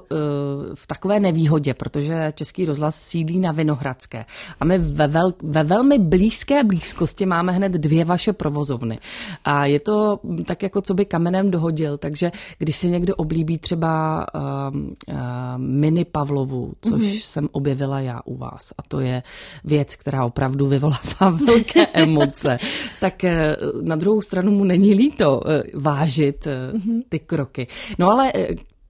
v 0.75 0.87
takové 0.87 1.21
nevýhodě, 1.21 1.75
protože 1.75 2.33
Český 2.35 2.65
rozhlas 2.65 2.97
sídlí 2.97 3.39
na 3.39 3.53
Vinohradské. 3.53 4.25
A 4.61 4.65
my 4.65 4.79
ve, 4.79 5.07
vel, 5.07 5.35
ve 5.43 5.65
velmi 5.65 5.99
blízké 5.99 6.65
blízkosti 6.65 7.27
máme 7.27 7.53
hned 7.53 7.73
dvě 7.73 8.05
vaše 8.05 8.33
provozovny. 8.33 8.99
A 9.45 9.67
je 9.67 9.81
to 9.81 10.21
tak 10.47 10.63
jako 10.63 10.81
co 10.81 10.95
by 10.95 11.05
kamenem 11.05 11.51
dohodil, 11.51 11.99
takže 11.99 12.33
když 12.59 12.77
si 12.77 12.91
někdo 12.91 13.15
oblíbí 13.15 13.59
třeba 13.59 14.25
uh, 14.35 14.41
uh, 14.81 15.17
mini 15.57 16.05
Pavlovu, 16.05 16.73
což 16.81 17.03
mm-hmm. 17.03 17.21
jsem 17.25 17.49
objevila 17.53 18.01
já 18.01 18.21
u 18.25 18.37
vás, 18.37 18.73
a 18.79 18.83
to 18.89 19.01
je 19.01 19.23
věc, 19.65 19.97
která 19.97 20.25
opravdu 20.25 20.67
vyvolává 20.67 21.29
velké 21.47 21.87
emoce, 21.93 22.59
tak 23.01 23.15
uh, 23.25 23.83
na 23.83 23.97
druhou 23.97 24.23
stranu 24.23 24.53
mu 24.53 24.65
není 24.65 24.95
líto 24.95 25.41
uh, 25.41 25.83
vážit 25.83 26.47
uh, 26.47 26.81
ty 27.09 27.19
kroky. 27.19 27.67
No 27.99 28.11
ale 28.11 28.33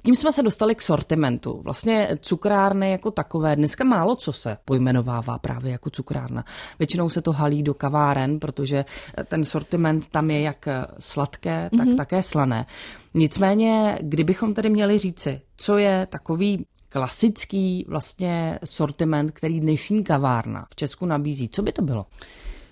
tím 0.09 0.15
jsme 0.15 0.33
se 0.33 0.43
dostali 0.43 0.75
k 0.75 0.83
sortimentu. 0.83 1.61
Vlastně 1.65 2.09
cukrárny 2.21 2.91
jako 2.91 3.11
takové. 3.11 3.57
Dneska 3.57 3.85
málo 3.85 4.17
co 4.17 4.33
se 4.33 4.57
pojmenovává 4.65 5.39
právě 5.39 5.73
jako 5.73 5.91
cukrárna. 5.91 6.45
Většinou 6.79 7.11
se 7.11 7.23
to 7.23 7.33
halí 7.33 7.63
do 7.63 7.75
kaváren, 7.75 8.41
protože 8.41 8.85
ten 9.25 9.45
sortiment 9.45 10.07
tam 10.07 10.31
je 10.31 10.41
jak 10.41 10.69
sladké, 10.99 11.71
tak 11.79 11.89
mm-hmm. 11.89 11.97
také 11.97 12.23
slané. 12.23 12.67
Nicméně, 13.15 13.99
kdybychom 14.03 14.55
tedy 14.55 14.71
měli 14.71 14.99
říci, 14.99 15.41
co 15.57 15.79
je 15.79 16.07
takový 16.07 16.67
klasický 16.89 17.85
vlastně 17.89 18.59
sortiment, 18.65 19.31
který 19.31 19.61
dnešní 19.61 20.05
kavárna 20.05 20.67
v 20.71 20.77
Česku 20.77 21.07
nabízí, 21.07 21.49
co 21.49 21.63
by 21.63 21.73
to 21.73 21.83
bylo? 21.83 22.07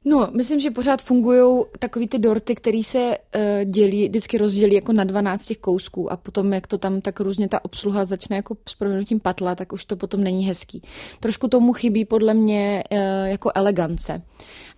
No, 0.09 0.29
myslím, 0.37 0.61
že 0.61 0.71
pořád 0.71 1.03
fungují 1.03 1.65
takový 1.79 2.09
ty 2.09 2.19
dorty, 2.19 2.55
který 2.55 2.85
se 2.85 3.19
uh, 3.37 3.43
dělí, 3.65 4.09
vždycky 4.09 4.39
rozdělí 4.39 4.75
jako 4.75 4.93
na 4.93 5.05
12 5.05 5.47
těch 5.47 5.59
kousků 5.59 6.13
a 6.13 6.17
potom, 6.17 6.53
jak 6.53 6.67
to 6.67 6.79
tam 6.79 7.01
tak 7.01 7.21
různě 7.21 7.49
ta 7.49 7.65
obsluha 7.65 8.05
začne 8.05 8.37
jako 8.37 8.57
s 8.69 8.75
proměnutím 8.75 9.21
patla, 9.21 9.55
tak 9.55 9.73
už 9.73 9.85
to 9.85 9.97
potom 9.97 10.25
není 10.25 10.45
hezký. 10.45 10.83
Trošku 11.21 11.49
tomu 11.49 11.73
chybí 11.73 12.05
podle 12.05 12.35
mě 12.35 12.85
uh, 12.93 12.99
jako 13.25 13.51
elegance. 13.55 14.23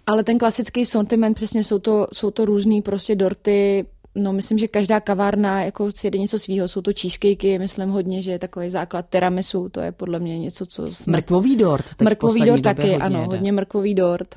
Ale 0.06 0.25
ten 0.25 0.38
klasický 0.38 0.87
sortiment, 0.87 1.35
přesně 1.35 1.64
jsou 1.64 1.78
to, 1.78 2.06
jsou 2.12 2.30
to 2.30 2.44
různý 2.44 2.82
prostě 2.82 3.14
dorty, 3.14 3.87
No, 4.14 4.32
myslím, 4.32 4.58
že 4.58 4.68
každá 4.68 5.00
kavárna 5.00 5.62
jako 5.62 5.92
si 5.92 6.06
jede 6.06 6.18
něco 6.18 6.38
svýho. 6.38 6.68
Jsou 6.68 6.80
to 6.80 6.90
cheesecakey, 7.00 7.58
myslím 7.58 7.88
hodně, 7.88 8.23
že 8.23 8.30
je 8.30 8.38
takový 8.38 8.70
základ 8.70 9.06
tiramisu, 9.11 9.68
to 9.68 9.80
je 9.80 9.92
podle 9.92 10.18
mě 10.18 10.38
něco, 10.38 10.66
co... 10.66 10.92
Snad... 10.92 11.16
Mrkvový 11.16 11.56
dort. 11.56 12.02
Mrkvový 12.02 12.40
dort 12.40 12.62
taky, 12.62 12.80
hodně 12.80 12.97
ano, 12.97 13.20
jde. 13.20 13.26
hodně 13.26 13.52
mrkvový 13.52 13.94
dort. 13.94 14.35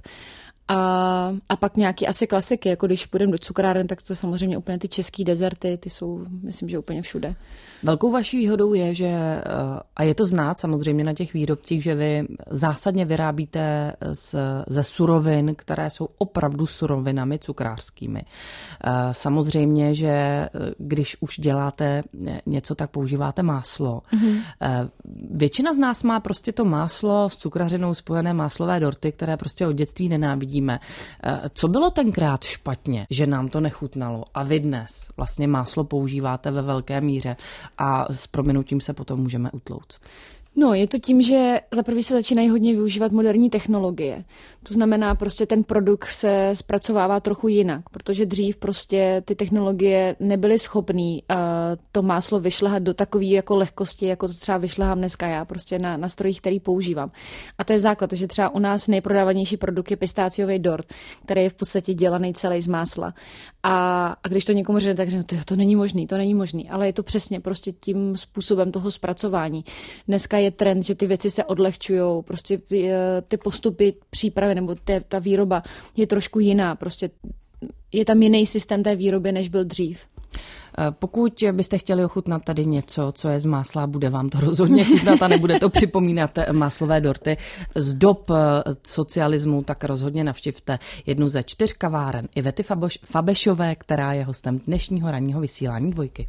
A, 0.71 1.33
a 1.49 1.55
pak 1.55 1.77
nějaký 1.77 2.07
asi 2.07 2.27
klasiky, 2.27 2.69
jako 2.69 2.87
když 2.87 3.05
půjdeme 3.05 3.31
do 3.31 3.37
cukráren, 3.37 3.87
tak 3.87 4.01
to 4.01 4.15
samozřejmě 4.15 4.57
úplně 4.57 4.79
ty 4.79 4.87
český 4.87 5.23
dezerty, 5.23 5.77
ty 5.77 5.89
jsou, 5.89 6.25
myslím, 6.43 6.69
že 6.69 6.79
úplně 6.79 7.01
všude. 7.01 7.35
Velkou 7.83 8.11
vaší 8.11 8.37
výhodou 8.37 8.73
je, 8.73 8.93
že, 8.93 9.05
eh, 9.05 9.43
a 9.95 10.03
je 10.03 10.15
to 10.15 10.25
znát 10.25 10.59
samozřejmě 10.59 11.03
na 11.03 11.13
těch 11.13 11.33
výrobcích, 11.33 11.83
že 11.83 11.95
vy 11.95 12.27
zásadně 12.49 13.05
vyrábíte 13.05 13.93
z, 14.13 14.35
ze 14.67 14.83
surovin, 14.83 15.55
které 15.55 15.89
jsou 15.89 16.07
opravdu 16.17 16.65
surovinami 16.67 17.39
cukrářskými. 17.39 18.21
Eh, 18.23 18.89
samozřejmě, 19.11 19.95
že 19.95 20.09
eh, 20.09 20.49
když 20.77 21.17
už 21.19 21.39
děláte 21.39 22.03
něco, 22.45 22.75
tak 22.75 22.91
používáte 22.91 23.43
máslo. 23.43 24.01
Mm-hmm. 24.13 24.41
Většina 25.31 25.73
z 25.73 25.77
nás 25.77 26.03
má 26.03 26.19
prostě 26.19 26.51
to 26.51 26.65
máslo 26.65 27.29
s 27.29 27.37
cukrařinou 27.37 27.93
spojené 27.93 28.33
máslové 28.33 28.79
dorty, 28.79 29.11
které 29.11 29.37
prostě 29.37 29.67
od 29.67 29.71
dětství 29.71 30.09
nenávidíme. 30.61 30.79
Co 31.53 31.67
bylo 31.67 31.89
tenkrát 31.91 32.43
špatně, 32.43 33.07
že 33.09 33.27
nám 33.27 33.49
to 33.49 33.59
nechutnalo 33.59 34.23
a 34.33 34.43
vy 34.43 34.59
dnes 34.59 35.09
vlastně 35.17 35.47
máslo 35.47 35.83
používáte 35.83 36.51
ve 36.51 36.61
velké 36.61 37.01
míře 37.01 37.35
a 37.77 38.13
s 38.13 38.27
proměnutím 38.27 38.81
se 38.81 38.93
potom 38.93 39.19
můžeme 39.19 39.51
utlouct. 39.51 40.01
No, 40.55 40.73
je 40.73 40.87
to 40.87 40.99
tím, 40.99 41.21
že 41.21 41.59
za 41.71 41.83
prvý 41.83 42.03
se 42.03 42.13
začínají 42.13 42.49
hodně 42.49 42.73
využívat 42.73 43.11
moderní 43.11 43.49
technologie. 43.49 44.23
To 44.63 44.73
znamená, 44.73 45.15
prostě 45.15 45.45
ten 45.45 45.63
produkt 45.63 46.05
se 46.05 46.49
zpracovává 46.53 47.19
trochu 47.19 47.47
jinak, 47.47 47.89
protože 47.89 48.25
dřív 48.25 48.57
prostě 48.57 49.21
ty 49.25 49.35
technologie 49.35 50.15
nebyly 50.19 50.59
schopné 50.59 51.01
uh, 51.01 51.37
to 51.91 52.01
máslo 52.01 52.39
vyšlehat 52.39 52.83
do 52.83 52.93
takové 52.93 53.25
jako 53.25 53.55
lehkosti, 53.55 54.05
jako 54.05 54.27
to 54.27 54.33
třeba 54.33 54.57
vyšlehám 54.57 54.97
dneska 54.97 55.27
já, 55.27 55.45
prostě 55.45 55.79
na, 55.79 55.97
na 55.97 56.09
strojích, 56.09 56.41
který 56.41 56.59
používám. 56.59 57.11
A 57.57 57.63
to 57.63 57.73
je 57.73 57.79
základ, 57.79 58.13
že 58.13 58.27
třeba 58.27 58.49
u 58.49 58.59
nás 58.59 58.87
nejprodávanější 58.87 59.57
produkt 59.57 59.91
je 59.91 59.97
pistáciový 59.97 60.59
dort, 60.59 60.93
který 61.25 61.41
je 61.41 61.49
v 61.49 61.53
podstatě 61.53 61.93
dělaný 61.93 62.33
celý 62.33 62.61
z 62.61 62.67
másla. 62.67 63.13
A, 63.63 64.07
a 64.23 64.27
když 64.27 64.45
to 64.45 64.51
někomu 64.51 64.79
řekne, 64.79 64.95
tak 64.95 65.09
řekne, 65.09 65.23
to, 65.23 65.35
to 65.45 65.55
není 65.55 65.75
možný, 65.75 66.07
to 66.07 66.17
není 66.17 66.33
možný, 66.33 66.69
ale 66.69 66.85
je 66.85 66.93
to 66.93 67.03
přesně 67.03 67.39
prostě 67.39 67.71
tím 67.71 68.17
způsobem 68.17 68.71
toho 68.71 68.91
zpracování. 68.91 69.65
Dneska 70.07 70.40
je 70.41 70.51
trend, 70.51 70.83
že 70.83 70.95
ty 70.95 71.07
věci 71.07 71.31
se 71.31 71.43
odlehčují, 71.43 72.23
prostě 72.23 72.57
ty, 72.57 72.91
eh, 72.91 73.21
ty 73.27 73.37
postupy 73.37 73.93
přípravy 74.09 74.55
nebo 74.55 74.75
ty, 74.75 75.01
ta 75.07 75.19
výroba 75.19 75.63
je 75.97 76.07
trošku 76.07 76.39
jiná, 76.39 76.75
prostě 76.75 77.09
je 77.91 78.05
tam 78.05 78.21
jiný 78.21 78.45
systém 78.45 78.83
té 78.83 78.95
výroby, 78.95 79.31
než 79.31 79.49
byl 79.49 79.63
dřív. 79.63 80.05
Eh, 80.77 80.91
pokud 80.91 81.43
byste 81.51 81.77
chtěli 81.77 82.05
ochutnat 82.05 82.43
tady 82.43 82.65
něco, 82.65 83.11
co 83.15 83.29
je 83.29 83.39
z 83.39 83.45
másla, 83.45 83.87
bude 83.87 84.09
vám 84.09 84.29
to 84.29 84.39
rozhodně 84.39 84.85
chutnat 84.85 85.21
a 85.23 85.27
nebude 85.27 85.59
to 85.59 85.69
připomínat 85.69 86.31
máslové 86.51 87.01
dorty 87.01 87.37
z 87.75 87.93
dob 87.93 88.29
eh, 88.29 88.35
socialismu, 88.87 89.63
tak 89.63 89.83
rozhodně 89.83 90.23
navštivte 90.23 90.79
jednu 91.05 91.29
ze 91.29 91.43
čtyř 91.43 91.73
kaváren 91.73 92.27
Ivety 92.35 92.63
Fabešové, 93.05 93.75
která 93.75 94.13
je 94.13 94.23
hostem 94.23 94.59
dnešního 94.59 95.11
ranního 95.11 95.41
vysílání 95.41 95.91
dvojky. 95.91 96.27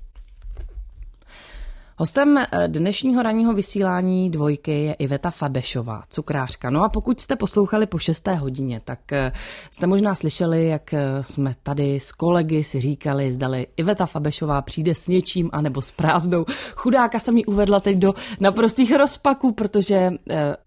Hostem 2.02 2.38
eh, 2.38 2.68
dnešního 2.68 3.22
ranního 3.22 3.52
vysílání 3.52 4.30
dvojky 4.30 4.84
je 4.84 4.92
Iveta 4.92 5.30
Fabešová, 5.30 6.02
cukrářka. 6.08 6.70
No 6.70 6.84
a 6.84 6.88
pokud 6.88 7.20
jste 7.20 7.36
poslouchali 7.36 7.86
po 7.86 7.98
6. 7.98 8.28
hodině, 8.28 8.80
tak 8.84 9.12
eh, 9.12 9.32
jste 9.70 9.86
možná 9.86 10.14
slyšeli, 10.14 10.68
jak 10.68 10.94
eh, 10.94 11.22
jsme 11.22 11.54
tady 11.62 12.00
s 12.00 12.12
kolegy 12.12 12.64
si 12.64 12.80
říkali, 12.80 13.32
zdali 13.32 13.66
Iveta 13.76 14.06
Fabešová 14.06 14.62
přijde 14.62 14.94
s 14.94 15.08
něčím 15.08 15.50
anebo 15.52 15.82
s 15.82 15.90
prázdnou. 15.90 16.44
Chudáka 16.74 17.18
jsem 17.18 17.36
ji 17.36 17.44
uvedla 17.44 17.80
teď 17.80 17.98
do 17.98 18.14
naprostých 18.40 18.96
rozpaků, 18.96 19.52
protože 19.52 20.10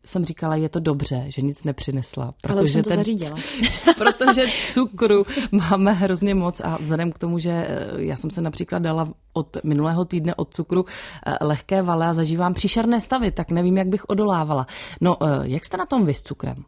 jsem 0.05 0.25
říkala, 0.25 0.55
je 0.55 0.69
to 0.69 0.79
dobře, 0.79 1.25
že 1.27 1.41
nic 1.41 1.63
nepřinesla. 1.63 2.33
Protože 2.41 2.59
Ale 2.59 2.67
jsem 2.67 2.83
to 2.83 2.89
ten, 2.89 2.99
zařídila. 2.99 3.37
protože 3.97 4.43
cukru 4.73 5.25
máme 5.51 5.93
hrozně 5.93 6.35
moc 6.35 6.61
a 6.63 6.77
vzhledem 6.81 7.11
k 7.11 7.19
tomu, 7.19 7.39
že 7.39 7.67
já 7.97 8.17
jsem 8.17 8.29
se 8.31 8.41
například 8.41 8.79
dala 8.79 9.05
od 9.35 9.57
minulého 9.63 10.05
týdne 10.05 10.35
od 10.35 10.53
cukru 10.53 10.85
Eh, 11.25 11.45
lehké 11.45 11.81
vale 11.81 12.07
a 12.07 12.13
zažívám 12.13 12.53
příšerné 12.53 12.99
stavy, 12.99 13.31
tak 13.31 13.51
nevím, 13.51 13.77
jak 13.77 13.87
bych 13.87 14.09
odolávala. 14.09 14.67
No, 15.01 15.17
eh, 15.23 15.39
jak 15.43 15.65
jste 15.65 15.77
na 15.77 15.85
tom 15.85 16.05
vy 16.05 16.13
s 16.13 16.23
cukrem? 16.23 16.63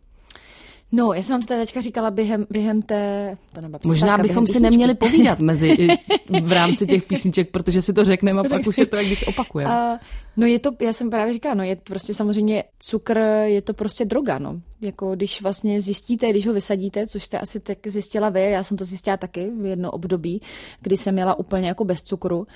No, 0.91 1.13
já 1.13 1.23
jsem 1.23 1.33
vám 1.33 1.41
to 1.41 1.47
teďka 1.47 1.81
říkala 1.81 2.11
během, 2.11 2.45
během 2.49 2.81
té... 2.81 3.37
To 3.53 3.87
Možná 3.87 4.17
bychom 4.17 4.47
si 4.47 4.59
neměli 4.59 4.95
povídat 4.95 5.39
mezi 5.39 5.87
v 6.43 6.51
rámci 6.51 6.87
těch 6.87 7.03
písniček, 7.03 7.51
protože 7.51 7.81
si 7.81 7.93
to 7.93 8.05
řekneme 8.05 8.41
a 8.41 8.43
pak 8.49 8.67
už 8.67 8.77
je 8.77 8.85
to, 8.85 8.95
jak 8.95 9.05
když 9.05 9.27
opakujeme. 9.27 9.91
Uh, 9.93 9.97
no 10.37 10.45
je 10.45 10.59
to, 10.59 10.71
já 10.81 10.93
jsem 10.93 11.09
právě 11.09 11.33
říkala, 11.33 11.55
no 11.55 11.63
je 11.63 11.75
prostě 11.75 12.13
samozřejmě 12.13 12.63
cukr, 12.79 13.17
je 13.43 13.61
to 13.61 13.73
prostě 13.73 14.05
droga, 14.05 14.39
no. 14.39 14.61
Jako 14.81 15.15
když 15.15 15.41
vlastně 15.41 15.81
zjistíte, 15.81 16.29
když 16.29 16.47
ho 16.47 16.53
vysadíte, 16.53 17.07
což 17.07 17.23
jste 17.23 17.39
asi 17.39 17.59
tak 17.59 17.77
zjistila 17.87 18.29
vy, 18.29 18.51
já 18.51 18.63
jsem 18.63 18.77
to 18.77 18.85
zjistila 18.85 19.17
taky 19.17 19.51
v 19.61 19.65
jedno 19.65 19.91
období, 19.91 20.41
kdy 20.81 20.97
jsem 20.97 21.13
měla 21.13 21.39
úplně 21.39 21.67
jako 21.67 21.85
bez 21.85 22.03
cukru, 22.03 22.47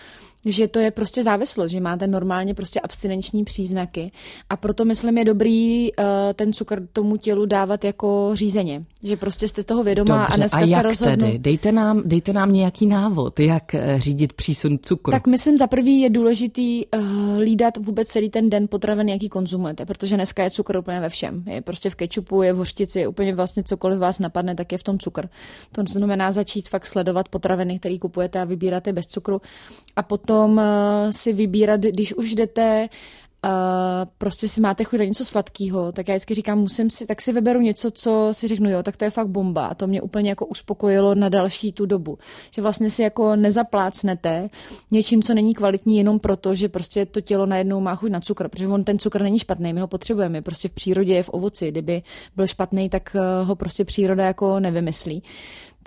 že 0.45 0.67
to 0.67 0.79
je 0.79 0.91
prostě 0.91 1.23
závislost, 1.23 1.71
že 1.71 1.79
máte 1.79 2.07
normálně 2.07 2.53
prostě 2.53 2.79
abstinenční 2.79 3.43
příznaky 3.43 4.11
a 4.49 4.57
proto 4.57 4.85
myslím 4.85 5.17
je 5.17 5.25
dobrý 5.25 5.91
uh, 5.91 6.05
ten 6.35 6.53
cukr 6.53 6.87
tomu 6.93 7.17
tělu 7.17 7.45
dávat 7.45 7.83
jako 7.83 8.31
řízeně, 8.33 8.83
že 9.03 9.17
prostě 9.17 9.47
jste 9.47 9.63
z 9.63 9.65
toho 9.65 9.83
vědomá 9.83 10.17
Dobře, 10.17 10.33
a 10.33 10.37
dneska 10.37 10.57
a 10.57 10.61
jak 10.61 10.69
se 10.69 10.81
rozhodnu... 10.81 11.15
tedy? 11.25 11.39
Dejte 11.39 11.71
nám, 11.71 12.01
dejte 12.05 12.33
nám 12.33 12.53
nějaký 12.53 12.85
návod, 12.85 13.39
jak 13.39 13.63
uh, 13.73 13.99
řídit 13.99 14.33
přísun 14.33 14.79
cukru. 14.81 15.11
Tak 15.11 15.27
myslím 15.27 15.57
za 15.57 15.67
prvý 15.67 16.01
je 16.01 16.09
důležitý 16.09 16.85
uh, 16.85 17.37
lídat 17.37 17.70
vůbec 17.77 18.07
celý 18.07 18.29
ten 18.29 18.49
den 18.49 18.67
potravin, 18.67 19.09
jaký 19.09 19.29
konzumujete, 19.29 19.85
protože 19.85 20.15
dneska 20.15 20.43
je 20.43 20.51
cukr 20.51 20.77
úplně 20.77 20.99
ve 20.99 21.09
všem. 21.09 21.43
Je 21.47 21.61
prostě 21.61 21.89
v 21.89 21.95
kečupu, 21.95 22.41
je 22.41 22.53
v 22.53 22.57
hořčici, 22.57 22.99
je 22.99 23.07
úplně 23.07 23.35
vlastně 23.35 23.63
cokoliv 23.63 23.99
vás 23.99 24.19
napadne, 24.19 24.55
tak 24.55 24.71
je 24.71 24.77
v 24.77 24.83
tom 24.83 24.99
cukr. 24.99 25.29
To 25.71 25.83
znamená 25.89 26.31
začít 26.31 26.69
fakt 26.69 26.85
sledovat 26.85 27.29
potraviny, 27.29 27.79
které 27.79 27.97
kupujete 27.97 28.41
a 28.41 28.45
vybíráte 28.45 28.93
bez 28.93 29.07
cukru 29.07 29.41
a 29.95 30.03
potom 30.03 30.51
uh, 30.51 30.63
si 31.11 31.33
vybírat, 31.33 31.81
když 31.81 32.13
už 32.13 32.35
jdete 32.35 32.89
Uh, 33.45 33.51
prostě 34.17 34.47
si 34.47 34.61
máte 34.61 34.83
chuť 34.83 34.99
na 34.99 35.05
něco 35.05 35.25
sladkého, 35.25 35.91
tak 35.91 36.07
já 36.07 36.13
vždycky 36.13 36.35
říkám, 36.35 36.59
musím 36.59 36.89
si, 36.89 37.07
tak 37.07 37.21
si 37.21 37.33
vyberu 37.33 37.61
něco, 37.61 37.91
co 37.91 38.29
si 38.31 38.47
řeknu, 38.47 38.69
jo, 38.69 38.83
tak 38.83 38.97
to 38.97 39.05
je 39.05 39.11
fakt 39.11 39.27
bomba. 39.27 39.65
A 39.65 39.75
to 39.75 39.87
mě 39.87 40.01
úplně 40.01 40.29
jako 40.29 40.45
uspokojilo 40.45 41.15
na 41.15 41.29
další 41.29 41.71
tu 41.71 41.85
dobu. 41.85 42.17
Že 42.51 42.61
vlastně 42.61 42.89
si 42.89 43.01
jako 43.01 43.35
nezaplácnete 43.35 44.49
něčím, 44.91 45.21
co 45.21 45.33
není 45.33 45.53
kvalitní 45.53 45.97
jenom 45.97 46.19
proto, 46.19 46.55
že 46.55 46.69
prostě 46.69 47.05
to 47.05 47.21
tělo 47.21 47.45
najednou 47.45 47.79
má 47.79 47.95
chuť 47.95 48.11
na 48.11 48.19
cukr, 48.19 48.47
protože 48.47 48.67
on 48.67 48.83
ten 48.83 48.99
cukr 48.99 49.21
není 49.21 49.39
špatný, 49.39 49.73
my 49.73 49.81
ho 49.81 49.87
potřebujeme, 49.87 50.41
prostě 50.41 50.67
v 50.67 50.71
přírodě 50.71 51.13
je 51.13 51.23
v 51.23 51.29
ovoci. 51.29 51.71
Kdyby 51.71 52.01
byl 52.35 52.47
špatný, 52.47 52.89
tak 52.89 53.15
uh, 53.15 53.47
ho 53.47 53.55
prostě 53.55 53.85
příroda 53.85 54.25
jako 54.25 54.59
nevymyslí 54.59 55.23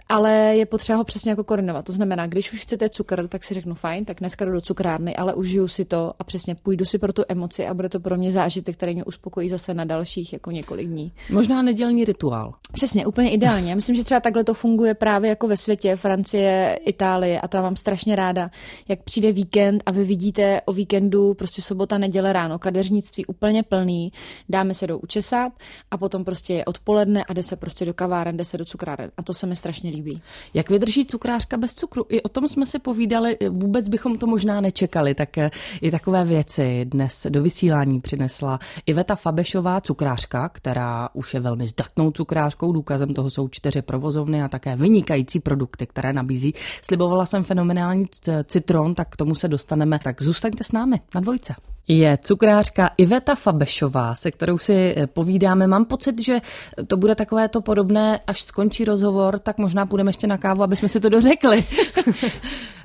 ale 0.09 0.33
je 0.33 0.67
potřeba 0.67 0.99
ho 0.99 1.05
přesně 1.05 1.31
jako 1.31 1.45
koordinovat. 1.45 1.85
To 1.85 1.93
znamená, 1.93 2.27
když 2.27 2.53
už 2.53 2.61
chcete 2.61 2.89
cukr, 2.89 3.29
tak 3.29 3.45
si 3.45 3.55
řeknu 3.55 3.75
fajn, 3.75 4.05
tak 4.05 4.19
dneska 4.21 4.45
jdu 4.45 4.53
do 4.53 4.61
cukrárny, 4.61 5.17
ale 5.17 5.35
užiju 5.35 5.69
si 5.69 5.85
to 5.85 6.13
a 6.19 6.25
přesně 6.25 6.55
půjdu 6.55 6.85
si 6.85 6.99
pro 6.99 7.13
tu 7.13 7.23
emoci 7.29 7.67
a 7.67 7.75
bude 7.75 7.89
to 7.89 8.01
pro 8.01 8.17
mě 8.17 8.33
zážitek, 8.33 8.77
který 8.77 8.95
mě 8.95 9.05
uspokojí 9.05 9.49
zase 9.49 9.75
na 9.75 9.85
dalších 9.85 10.33
jako 10.33 10.51
několik 10.51 10.89
dní. 10.89 11.13
Možná 11.31 11.63
nedělní 11.63 12.05
rituál. 12.05 12.55
Přesně, 12.73 13.07
úplně 13.07 13.31
ideálně. 13.31 13.71
Já 13.71 13.75
myslím, 13.75 13.97
že 13.97 14.05
třeba 14.05 14.21
takhle 14.21 14.45
to 14.45 14.55
funguje 14.55 14.95
právě 14.95 15.29
jako 15.29 15.49
ve 15.49 15.57
světě, 15.57 15.97
Francie, 15.97 16.79
Itálie 16.87 17.41
a 17.41 17.49
to 17.49 17.63
mám 17.63 17.77
strašně 17.77 18.17
ráda, 18.17 18.51
jak 18.89 19.03
přijde 19.03 19.33
víkend 19.33 19.83
a 19.87 19.91
vy 19.91 20.05
vidíte 20.05 20.61
o 20.65 20.73
víkendu 20.73 21.35
prostě 21.35 21.63
sobota, 21.63 21.99
neděle 21.99 22.33
ráno, 22.33 22.59
kadeřnictví 22.59 23.27
úplně 23.27 23.63
plný, 23.63 24.13
dáme 24.49 24.75
se 24.75 24.87
do 24.87 24.99
učesat 24.99 25.53
a 25.91 25.99
potom 25.99 26.25
prostě 26.25 26.55
je 26.55 26.65
odpoledne 26.65 27.25
a 27.25 27.33
jde 27.33 27.43
se 27.43 27.57
prostě 27.57 27.85
do 27.85 27.95
kaváren, 27.95 28.37
jde 28.37 28.45
se 28.45 28.59
do 28.59 28.65
cukráren 28.65 29.11
a 29.17 29.23
to 29.23 29.35
se 29.35 29.47
mi 29.47 29.57
strašně 29.85 29.91
líbí. 29.91 30.23
Jak 30.55 30.71
vydrží 30.71 31.07
cukrářka 31.07 31.57
bez 31.57 31.75
cukru? 31.75 32.07
I 32.09 32.23
o 32.23 32.29
tom 32.29 32.49
jsme 32.49 32.67
si 32.67 32.79
povídali, 32.79 33.37
vůbec 33.50 33.88
bychom 33.88 34.19
to 34.19 34.26
možná 34.26 34.61
nečekali, 34.61 35.14
tak 35.14 35.38
eh, 35.38 35.50
i 35.81 35.91
takové 35.91 36.25
věci 36.25 36.85
dnes 36.85 37.26
do 37.31 37.43
vysílání 37.43 38.00
přinesla 38.00 38.59
Iveta 38.87 39.17
Fabešová, 39.17 39.81
cukrářka, 39.81 40.49
která 40.49 41.09
už 41.12 41.35
je 41.35 41.41
velmi 41.41 41.67
zdatnou 41.67 42.11
cukrářkou, 42.11 42.73
důkazem 42.73 43.14
toho 43.14 43.31
jsou 43.31 43.49
čtyři 43.49 43.83
provozovny 43.83 44.43
a 44.43 44.49
také 44.49 44.76
vynikající 44.76 45.41
produkty, 45.41 45.87
které 45.87 46.12
nabízí. 46.12 46.55
Slibovala 46.83 47.26
jsem 47.26 47.43
fenomenální 47.43 48.07
citron, 48.45 48.95
tak 48.95 49.09
k 49.11 49.17
tomu 49.17 49.35
se 49.35 49.49
dostaneme. 49.49 49.99
Tak 49.99 50.23
zůstaňte 50.23 50.64
s 50.64 50.73
námi 50.73 51.00
na 51.14 51.21
dvojce 51.21 51.55
je 51.88 52.19
cukrářka 52.23 52.91
Iveta 52.97 53.35
Fabešová, 53.35 54.14
se 54.14 54.31
kterou 54.31 54.59
si 54.59 54.95
eh, 54.97 55.07
povídáme. 55.07 55.67
Mám 55.67 55.85
pocit, 55.85 56.23
že 56.23 56.41
to 56.87 56.97
bude 56.97 57.14
takové 57.14 57.49
to 57.49 57.61
podobné, 57.61 58.21
až 58.26 58.43
skončí 58.43 58.85
rozhovor, 58.85 59.38
tak 59.38 59.59
možná 59.59 59.87
půjdeme 59.87 60.09
ještě 60.09 60.26
na 60.26 60.38
kávu, 60.38 60.62
aby 60.62 60.76
jsme 60.76 60.88
si 60.88 61.00
to 61.00 61.09
dořekli. 61.09 61.64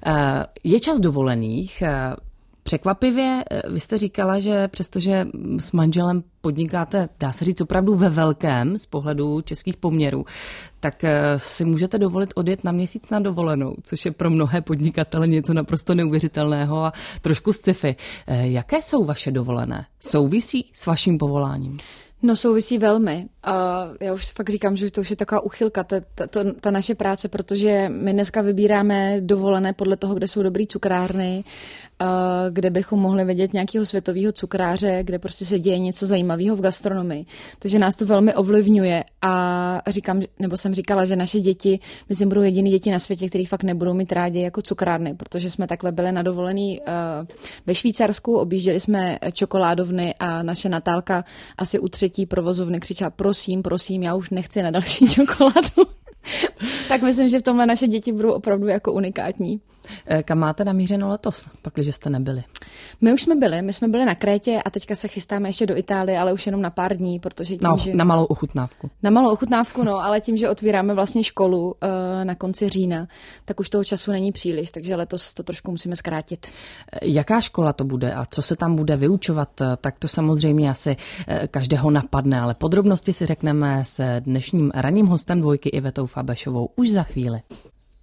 Eh, 0.06 0.46
je 0.64 0.80
čas 0.80 1.00
dovolených. 1.00 1.84
Překvapivě, 2.70 3.44
eh, 3.52 3.62
vy 3.70 3.80
jste 3.80 3.98
říkala, 3.98 4.40
že 4.40 4.68
přestože 4.68 5.28
s 5.58 5.72
manželem 5.72 6.24
podnikáte, 6.42 7.10
dá 7.20 7.32
se 7.32 7.46
říct, 7.46 7.62
opravdu 7.62 7.96
ve 7.96 8.10
velkém 8.10 8.78
z 8.78 8.86
pohledu 8.86 9.42
českých 9.42 9.78
poměrů, 9.78 10.26
tak 10.80 11.04
eh, 11.04 11.22
si 11.38 11.66
můžete 11.66 11.98
dovolit 11.98 12.34
odjet 12.36 12.64
na 12.64 12.72
měsíc 12.72 13.10
na 13.10 13.20
dovolenou, 13.20 13.76
což 13.84 14.06
je 14.06 14.12
pro 14.12 14.30
mnohé 14.30 14.62
podnikatele 14.62 15.28
něco 15.28 15.54
naprosto 15.54 15.96
neuvěřitelného 15.96 16.84
a 16.84 16.94
trošku 17.22 17.54
sci-fi. 17.54 17.96
Eh, 18.28 18.48
jaké 18.48 18.82
jsou 18.82 19.06
vaše 19.06 19.32
dovolené? 19.32 19.86
Souvisí 20.00 20.70
s 20.74 20.86
vaším 20.86 21.18
povoláním? 21.18 21.78
No 22.22 22.36
souvisí 22.36 22.78
velmi. 22.78 23.26
A 23.44 23.88
já 24.00 24.14
už 24.14 24.32
fakt 24.32 24.50
říkám, 24.50 24.78
že 24.78 24.92
to 24.92 25.02
už 25.02 25.10
je 25.10 25.16
taková 25.16 25.42
uchylka, 25.42 25.84
ta, 25.84 25.96
ta, 26.16 26.28
ta, 26.28 26.40
ta 26.62 26.72
naše 26.72 26.96
práce, 26.96 27.28
protože 27.28 27.90
my 27.90 28.14
dneska 28.14 28.42
vybíráme 28.42 29.22
dovolené 29.22 29.74
podle 29.74 29.98
toho, 29.98 30.16
kde 30.16 30.28
jsou 30.28 30.44
dobrý 30.44 30.68
cukrárny, 30.68 31.44
kde 32.50 32.70
bychom 32.70 33.00
mohli 33.00 33.26
vidět 33.26 33.54
nějakého 33.54 33.86
světového 33.86 34.32
cukráře, 34.32 35.00
kde 35.04 35.20
prostě 35.20 35.46
se 35.46 35.60
děje 35.60 35.80
něco 35.80 36.06
zajímavého 36.06 36.56
v 36.56 36.62
gastronomii. 36.62 37.26
Takže 37.60 37.80
nás 37.80 37.96
to 37.96 38.06
velmi 38.06 38.34
ovlivňuje 38.34 39.04
a 39.22 39.82
říkám, 39.88 40.22
nebo 40.40 40.58
jsem 40.58 40.76
říkala, 40.76 41.06
že 41.06 41.16
naše 41.16 41.40
děti, 41.40 41.80
myslím, 42.10 42.30
budou 42.30 42.42
jediný 42.42 42.72
děti 42.72 42.92
na 42.92 43.00
světě, 43.00 43.30
který 43.30 43.46
fakt 43.46 43.64
nebudou 43.64 43.94
mít 43.94 44.12
rádi 44.12 44.40
jako 44.40 44.62
cukrárny, 44.62 45.16
protože 45.16 45.52
jsme 45.52 45.68
takhle 45.68 45.92
byli 45.92 46.12
na 46.12 46.22
dovolený 46.22 46.82
ve 47.66 47.76
Švýcarsku, 47.76 48.38
objížděli 48.38 48.80
jsme 48.80 49.20
čokoládovny 49.34 50.16
a 50.20 50.44
naše 50.44 50.70
Natálka 50.70 51.24
asi 51.58 51.80
u 51.80 51.88
třetí 51.88 52.26
provozovny 52.26 52.80
křičela, 52.80 53.10
prosím, 53.10 53.64
prosím, 53.64 54.04
já 54.04 54.16
už 54.16 54.30
nechci 54.30 54.64
na 54.64 54.72
další 54.72 55.08
čokoládu. 55.14 55.92
tak 56.88 57.02
myslím, 57.02 57.30
že 57.30 57.40
v 57.40 57.44
tomhle 57.44 57.66
naše 57.66 57.88
děti 57.88 58.12
budou 58.12 58.32
opravdu 58.32 58.68
jako 58.68 58.94
unikátní. 58.94 59.62
Eh, 60.06 60.24
kam 60.24 60.38
máte 60.38 60.66
namířeno 60.66 61.10
letos, 61.10 61.48
pakliže 61.62 61.92
jste 61.92 62.10
nebyli? 62.10 62.44
My 63.02 63.14
už 63.14 63.22
jsme 63.22 63.36
byli, 63.36 63.62
my 63.62 63.74
jsme 63.74 63.88
byli 63.88 64.06
na 64.06 64.16
Krétě 64.16 64.62
a 64.66 64.70
teďka 64.70 64.96
se 64.96 65.08
chystáme 65.08 65.50
ještě 65.50 65.66
do 65.66 65.78
Itálie, 65.78 66.20
ale 66.20 66.34
už 66.34 66.46
jenom 66.46 66.62
na 66.62 66.70
pár 66.70 66.98
dní, 66.98 67.20
protože 67.20 67.58
tím, 67.58 67.68
no, 67.68 67.78
že... 67.78 67.96
Na 67.96 68.04
malou 68.04 68.26
ochutnávku. 68.26 68.90
Na 69.04 69.10
malou 69.10 69.32
ochutnávku, 69.32 69.84
no, 69.84 70.04
ale 70.04 70.22
tím, 70.22 70.38
že 70.38 70.50
otvíráme 70.50 70.94
vlastně 70.94 71.24
školu 71.24 71.66
uh, 71.66 71.76
na 72.24 72.36
konci 72.36 72.70
října, 72.70 73.08
tak 73.46 73.60
už 73.60 73.70
toho 73.70 73.84
času 73.84 74.12
není 74.12 74.32
příliš, 74.32 74.72
takže 74.72 74.96
letos 74.96 75.34
to 75.34 75.44
trošku 75.44 75.72
musíme 75.72 75.96
zkrátit. 75.96 76.48
Eh, 76.94 76.98
jaká 77.02 77.42
škola 77.42 77.74
to 77.74 77.84
bude 77.84 78.14
a 78.14 78.26
co 78.26 78.42
se 78.42 78.56
tam 78.56 78.76
bude 78.76 78.96
vyučovat, 78.96 79.50
tak 79.82 80.00
to 80.00 80.08
samozřejmě 80.08 80.70
asi 80.70 80.96
každého 81.52 81.92
napadne, 81.92 82.40
ale 82.40 82.54
podrobnosti 82.54 83.14
si 83.14 83.26
řekneme 83.26 83.84
s 83.86 84.20
dnešním 84.20 84.72
ranním 84.76 85.06
hostem 85.08 85.42
dvojky 85.42 85.70
Ivetou 85.70 86.06
Fabešovou 86.06 86.70
už 86.76 86.90
za 86.90 87.04
chvíli. 87.04 87.42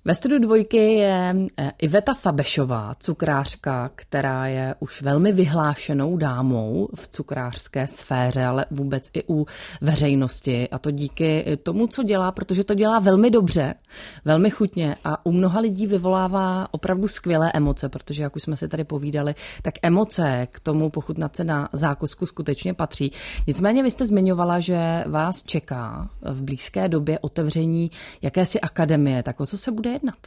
Ve 0.06 0.14
studiu 0.14 0.40
dvojky 0.40 0.76
je 0.76 1.36
eh, 1.56 1.72
Iveta 1.78 2.14
Fabešová, 2.14 2.94
cukrářka, 3.00 3.90
která 3.94 4.46
je 4.46 4.74
už 4.78 5.02
velmi 5.02 5.32
vyhlášenou 5.32 6.16
dámou 6.16 6.88
v 6.94 7.08
cukrářské 7.08 7.86
sféře, 7.86 8.44
ale 8.44 8.66
vůbec 8.70 9.10
i 9.14 9.22
u 9.28 9.46
veřejnosti. 9.80 10.68
A 10.68 10.78
to 10.78 10.90
díky 10.90 11.56
tomu, 11.62 11.86
co 11.86 12.02
dělá, 12.02 12.32
protože 12.32 12.64
to 12.64 12.74
dělá 12.74 12.98
velmi 12.98 13.30
dobře, 13.30 13.74
velmi 14.24 14.50
chutně 14.50 14.96
a 15.04 15.26
u 15.26 15.32
mnoha 15.32 15.60
lidí 15.60 15.86
vyvolává 15.86 16.68
opravdu 16.70 17.08
skvělé 17.08 17.50
emoce, 17.54 17.88
protože 17.88 18.22
jak 18.22 18.36
už 18.36 18.42
jsme 18.42 18.56
si 18.56 18.68
tady 18.68 18.84
povídali, 18.84 19.34
tak 19.62 19.74
emoce 19.82 20.46
k 20.50 20.60
tomu 20.60 20.90
pochutnat 20.90 21.36
se 21.36 21.44
na 21.44 21.68
zákusku 21.72 22.26
skutečně 22.26 22.74
patří. 22.74 23.12
Nicméně 23.46 23.82
vy 23.82 23.90
jste 23.90 24.06
zmiňovala, 24.06 24.60
že 24.60 25.04
vás 25.06 25.42
čeká 25.42 26.10
v 26.22 26.42
blízké 26.42 26.88
době 26.88 27.18
otevření 27.18 27.90
jakési 28.22 28.60
akademie. 28.60 29.22
Tak 29.22 29.40
o 29.40 29.46
co 29.46 29.58
se 29.58 29.72
bude 29.72 29.95
jednat? 29.96 30.18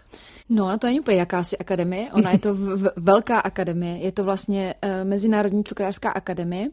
No 0.50 0.68
a 0.68 0.78
to 0.78 0.88
je 0.88 1.00
úplně 1.00 1.18
jakási 1.18 1.58
akademie. 1.58 2.12
Ona 2.12 2.32
je 2.32 2.40
to 2.40 2.54
v, 2.54 2.92
velká 2.96 3.40
akademie. 3.40 3.98
Je 3.98 4.12
to 4.12 4.24
vlastně 4.24 4.76
uh, 4.84 5.08
Mezinárodní 5.08 5.64
cukrářská 5.64 6.10
akademie, 6.10 6.70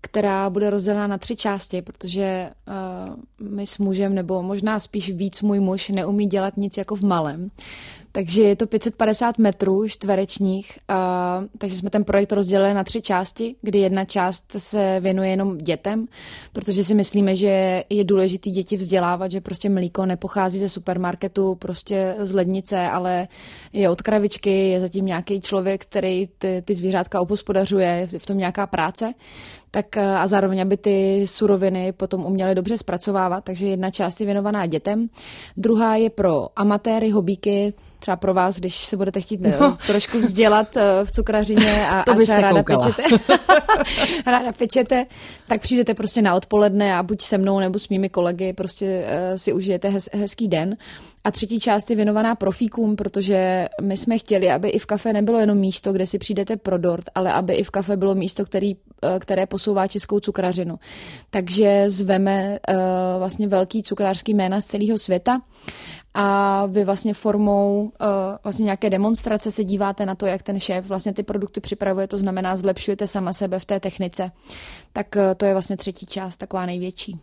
která 0.00 0.50
bude 0.50 0.70
rozdělena 0.70 1.06
na 1.06 1.18
tři 1.18 1.36
části, 1.36 1.82
protože 1.82 2.50
uh, 2.68 3.48
my 3.48 3.66
s 3.66 3.78
mužem, 3.78 4.14
nebo 4.14 4.42
možná 4.42 4.80
spíš 4.80 5.10
víc 5.10 5.42
můj 5.42 5.60
muž, 5.60 5.88
neumí 5.88 6.26
dělat 6.26 6.56
nic 6.56 6.76
jako 6.76 6.96
v 6.96 7.02
malém. 7.02 7.50
Takže 8.14 8.42
je 8.42 8.56
to 8.56 8.66
550 8.66 9.38
metrů 9.38 9.88
čtverečních, 9.88 10.78
uh, 10.90 11.46
takže 11.58 11.76
jsme 11.76 11.90
ten 11.90 12.04
projekt 12.04 12.32
rozdělili 12.32 12.74
na 12.74 12.84
tři 12.84 13.02
části, 13.02 13.54
kdy 13.62 13.78
jedna 13.78 14.04
část 14.04 14.44
se 14.58 15.00
věnuje 15.00 15.30
jenom 15.30 15.58
dětem, 15.58 16.06
protože 16.52 16.84
si 16.84 16.94
myslíme, 16.94 17.36
že 17.36 17.84
je 17.90 18.04
důležité 18.04 18.50
děti 18.50 18.76
vzdělávat, 18.76 19.30
že 19.30 19.40
prostě 19.40 19.68
mlíko 19.68 20.06
nepochází 20.06 20.58
ze 20.58 20.68
supermarketu, 20.68 21.54
prostě 21.54 22.14
z 22.18 22.32
lednice, 22.32 22.88
ale 22.88 23.28
je 23.72 23.90
od 23.90 24.02
kravičky, 24.02 24.68
je 24.68 24.80
zatím 24.80 25.06
nějaký 25.06 25.40
člověk, 25.40 25.82
který 25.82 26.28
ty, 26.38 26.62
ty 26.64 26.74
zvířátka 26.74 27.20
obospodařuje, 27.20 28.08
v 28.18 28.26
tom 28.26 28.38
nějaká 28.38 28.66
práce. 28.66 29.14
Tak 29.70 29.96
a 29.96 30.26
zároveň, 30.26 30.62
aby 30.62 30.76
ty 30.76 31.26
suroviny 31.26 31.92
potom 31.92 32.26
uměly 32.26 32.54
dobře 32.54 32.78
zpracovávat, 32.78 33.44
takže 33.44 33.66
jedna 33.66 33.90
část 33.90 34.20
je 34.20 34.26
věnovaná 34.26 34.66
dětem, 34.66 35.06
druhá 35.56 35.96
je 35.96 36.10
pro 36.10 36.32
amatéry, 36.56 37.10
hobíky, 37.10 37.72
třeba 38.02 38.16
pro 38.16 38.34
vás, 38.34 38.56
když 38.56 38.86
se 38.86 38.96
budete 38.96 39.20
chtít 39.20 39.40
eh, 39.44 39.56
no. 39.60 39.76
trošku 39.86 40.18
vzdělat 40.20 40.76
eh, 40.76 40.82
v 41.04 41.12
cukrařině 41.12 41.86
a, 41.90 42.02
to 42.02 42.12
a 42.12 42.16
třeba 42.22 42.40
ráda 42.40 42.62
koukala. 42.62 42.92
pečete, 42.92 43.16
ráda 44.30 44.52
pečete, 44.52 45.06
tak 45.48 45.60
přijdete 45.60 45.94
prostě 45.94 46.22
na 46.22 46.34
odpoledne 46.34 46.94
a 46.94 47.02
buď 47.02 47.22
se 47.22 47.38
mnou 47.38 47.58
nebo 47.60 47.78
s 47.78 47.88
mými 47.88 48.08
kolegy 48.08 48.52
prostě 48.52 49.04
uh, 49.04 49.36
si 49.36 49.52
užijete 49.52 49.88
hez, 49.88 50.08
hezký 50.12 50.48
den. 50.48 50.76
A 51.24 51.30
třetí 51.30 51.60
část 51.60 51.90
je 51.90 51.96
věnovaná 51.96 52.34
profíkům, 52.34 52.96
protože 52.96 53.68
my 53.82 53.96
jsme 53.96 54.18
chtěli, 54.18 54.50
aby 54.50 54.68
i 54.68 54.78
v 54.78 54.86
kafe 54.86 55.12
nebylo 55.12 55.38
jenom 55.38 55.58
místo, 55.58 55.92
kde 55.92 56.06
si 56.06 56.18
přijdete 56.18 56.56
pro 56.56 56.78
dort, 56.78 57.04
ale 57.14 57.32
aby 57.32 57.54
i 57.54 57.64
v 57.64 57.70
kafe 57.70 57.96
bylo 57.96 58.14
místo, 58.14 58.44
který, 58.44 58.76
které 59.18 59.46
posouvá 59.46 59.86
českou 59.86 60.20
cukrařinu. 60.20 60.78
Takže 61.30 61.84
zveme 61.86 62.58
uh, 62.68 62.76
vlastně 63.18 63.48
velký 63.48 63.82
cukrářský 63.82 64.34
jména 64.34 64.60
z 64.60 64.64
celého 64.64 64.98
světa 64.98 65.40
a 66.14 66.66
vy 66.66 66.84
vlastně 66.84 67.14
formou 67.14 67.82
uh, 67.82 68.08
vlastně 68.44 68.64
nějaké 68.64 68.90
demonstrace 68.90 69.50
se 69.50 69.64
díváte 69.64 70.06
na 70.06 70.14
to, 70.14 70.26
jak 70.26 70.42
ten 70.42 70.60
šéf 70.60 70.86
vlastně 70.86 71.12
ty 71.12 71.22
produkty 71.22 71.60
připravuje, 71.60 72.08
to 72.08 72.18
znamená 72.18 72.56
zlepšujete 72.56 73.06
sama 73.06 73.32
sebe 73.32 73.58
v 73.58 73.64
té 73.64 73.80
technice. 73.80 74.32
Tak 74.92 75.06
uh, 75.16 75.22
to 75.36 75.44
je 75.44 75.52
vlastně 75.52 75.76
třetí 75.76 76.06
část, 76.06 76.36
taková 76.36 76.66
největší. 76.66 77.20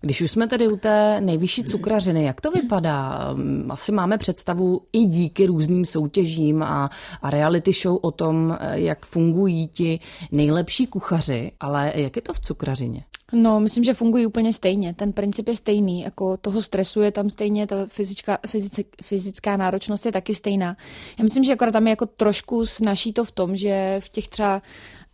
Když 0.00 0.20
už 0.20 0.30
jsme 0.30 0.48
tady 0.48 0.68
u 0.68 0.76
té 0.76 1.20
nejvyšší 1.20 1.64
cukrařiny, 1.64 2.24
jak 2.24 2.40
to 2.40 2.50
vypadá? 2.50 3.30
Um, 3.32 3.70
asi 3.70 3.92
máme 3.92 4.18
představu 4.18 4.80
i 4.92 5.04
díky 5.04 5.46
různým 5.46 5.84
soutěžím 5.84 6.62
a, 6.62 6.90
a 7.22 7.30
reality 7.30 7.72
show 7.72 7.98
o 8.02 8.10
tom, 8.10 8.58
eh, 8.60 8.80
jak 8.80 9.06
fungují 9.06 9.68
ti 9.68 10.00
nejlepší 10.32 10.86
kuchaři, 10.86 11.52
ale 11.60 11.92
jak 11.94 12.16
je 12.16 12.22
to 12.22 12.32
v 12.32 12.40
cukrařině? 12.40 13.04
No, 13.32 13.60
myslím, 13.60 13.84
že 13.84 13.94
fungují 13.94 14.26
úplně 14.26 14.52
stejně. 14.52 14.94
Ten 14.94 15.12
princip 15.12 15.48
je 15.48 15.56
stejný, 15.56 16.02
jako 16.02 16.36
toho 16.36 16.62
stresu 16.62 17.00
je 17.00 17.12
tam 17.12 17.30
stejně, 17.30 17.66
ta 17.66 17.86
fyzická, 17.86 18.38
fyzic, 18.46 18.80
fyzická 19.02 19.56
náročnost 19.56 20.06
je 20.06 20.12
taky 20.12 20.34
stejná. 20.34 20.76
Já 21.18 21.22
myslím, 21.24 21.44
že 21.44 21.52
akorát 21.52 21.72
tam 21.72 21.86
je 21.86 21.90
jako 21.90 22.06
trošku 22.06 22.66
snaží 22.66 23.12
to 23.12 23.24
v 23.24 23.32
tom, 23.32 23.56
že 23.56 24.00
v 24.04 24.08
těch 24.08 24.28
třeba 24.28 24.62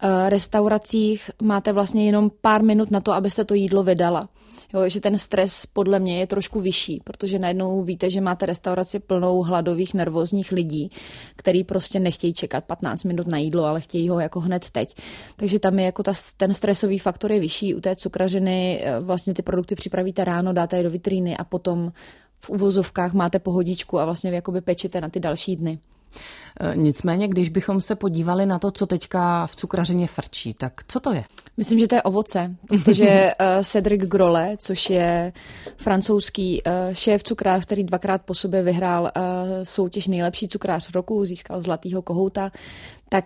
uh, 0.03 0.29
restauracích 0.29 1.31
máte 1.43 1.73
vlastně 1.73 2.07
jenom 2.07 2.31
pár 2.41 2.63
minut 2.63 2.91
na 2.91 3.01
to, 3.01 3.13
abyste 3.13 3.45
to 3.45 3.55
jídlo 3.55 3.83
vydala. 3.83 4.29
Jo, 4.75 4.89
že 4.89 5.01
ten 5.01 5.19
stres 5.19 5.67
podle 5.67 5.99
mě 5.99 6.19
je 6.19 6.27
trošku 6.27 6.61
vyšší, 6.61 7.01
protože 7.05 7.39
najednou 7.39 7.83
víte, 7.83 8.11
že 8.11 8.21
máte 8.21 8.47
restauraci 8.47 8.99
plnou 8.99 9.43
hladových, 9.43 9.95
nervózních 9.95 10.53
lidí, 10.53 10.91
který 11.37 11.65
prostě 11.65 12.01
nechtějí 12.01 12.35
čekat 12.35 12.65
15 12.65 13.05
minut 13.05 13.27
na 13.27 13.39
jídlo, 13.39 13.65
ale 13.65 13.81
chtějí 13.81 14.09
ho 14.09 14.21
jako 14.21 14.41
hned 14.41 14.71
teď. 14.71 14.95
Takže 15.37 15.59
tam 15.59 15.79
je 15.79 15.85
jako 15.85 16.03
ta, 16.03 16.13
ten 16.37 16.55
stresový 16.55 16.99
faktor 16.99 17.33
je 17.33 17.41
vyšší. 17.41 17.75
U 17.75 17.81
té 17.81 17.97
cukrařiny 17.97 18.81
eh, 18.83 19.01
vlastně 19.01 19.35
ty 19.35 19.43
produkty 19.43 19.75
připravíte 19.75 20.25
ráno, 20.25 20.53
dáte 20.53 20.77
je 20.77 20.83
do 20.83 20.91
vitríny 20.91 21.37
a 21.37 21.45
potom 21.45 21.93
v 22.41 22.51
uvozovkách 22.51 23.13
máte 23.13 23.39
pohodičku 23.39 23.99
a 23.99 24.05
vlastně 24.05 24.31
jakoby 24.31 24.61
pečete 24.61 25.01
na 25.01 25.09
ty 25.09 25.21
další 25.21 25.57
dny. 25.57 25.79
E, 26.61 26.77
nicméně, 26.77 27.29
když 27.29 27.49
bychom 27.49 27.81
se 27.81 27.95
podívali 27.95 28.47
na 28.47 28.59
to, 28.59 28.71
co 28.71 28.87
teďka 28.87 29.47
v 29.47 29.57
cukrařině 29.57 30.07
frčí, 30.07 30.55
tak 30.55 30.73
co 30.89 31.01
to 31.01 31.13
je? 31.13 31.25
Myslím, 31.57 31.79
že 31.79 31.89
to 31.89 31.95
je 31.95 32.03
ovoce, 32.03 32.55
protože 32.69 33.33
uh, 33.41 33.47
Cedric 33.63 34.03
Grole, 34.03 34.57
což 34.59 34.91
je 34.91 35.33
francouzský 35.77 36.63
uh, 36.63 36.73
šéf 36.95 37.23
cukrář, 37.23 37.63
který 37.63 37.85
dvakrát 37.85 38.23
po 38.23 38.35
sobě 38.35 38.63
vyhrál 38.63 39.11
soutěž 39.63 40.07
nejlepší 40.07 40.49
cukrář 40.49 40.91
roku, 40.95 41.25
získal 41.25 41.63
zlatýho 41.63 42.03
kohouta, 42.03 42.51
tak 43.09 43.25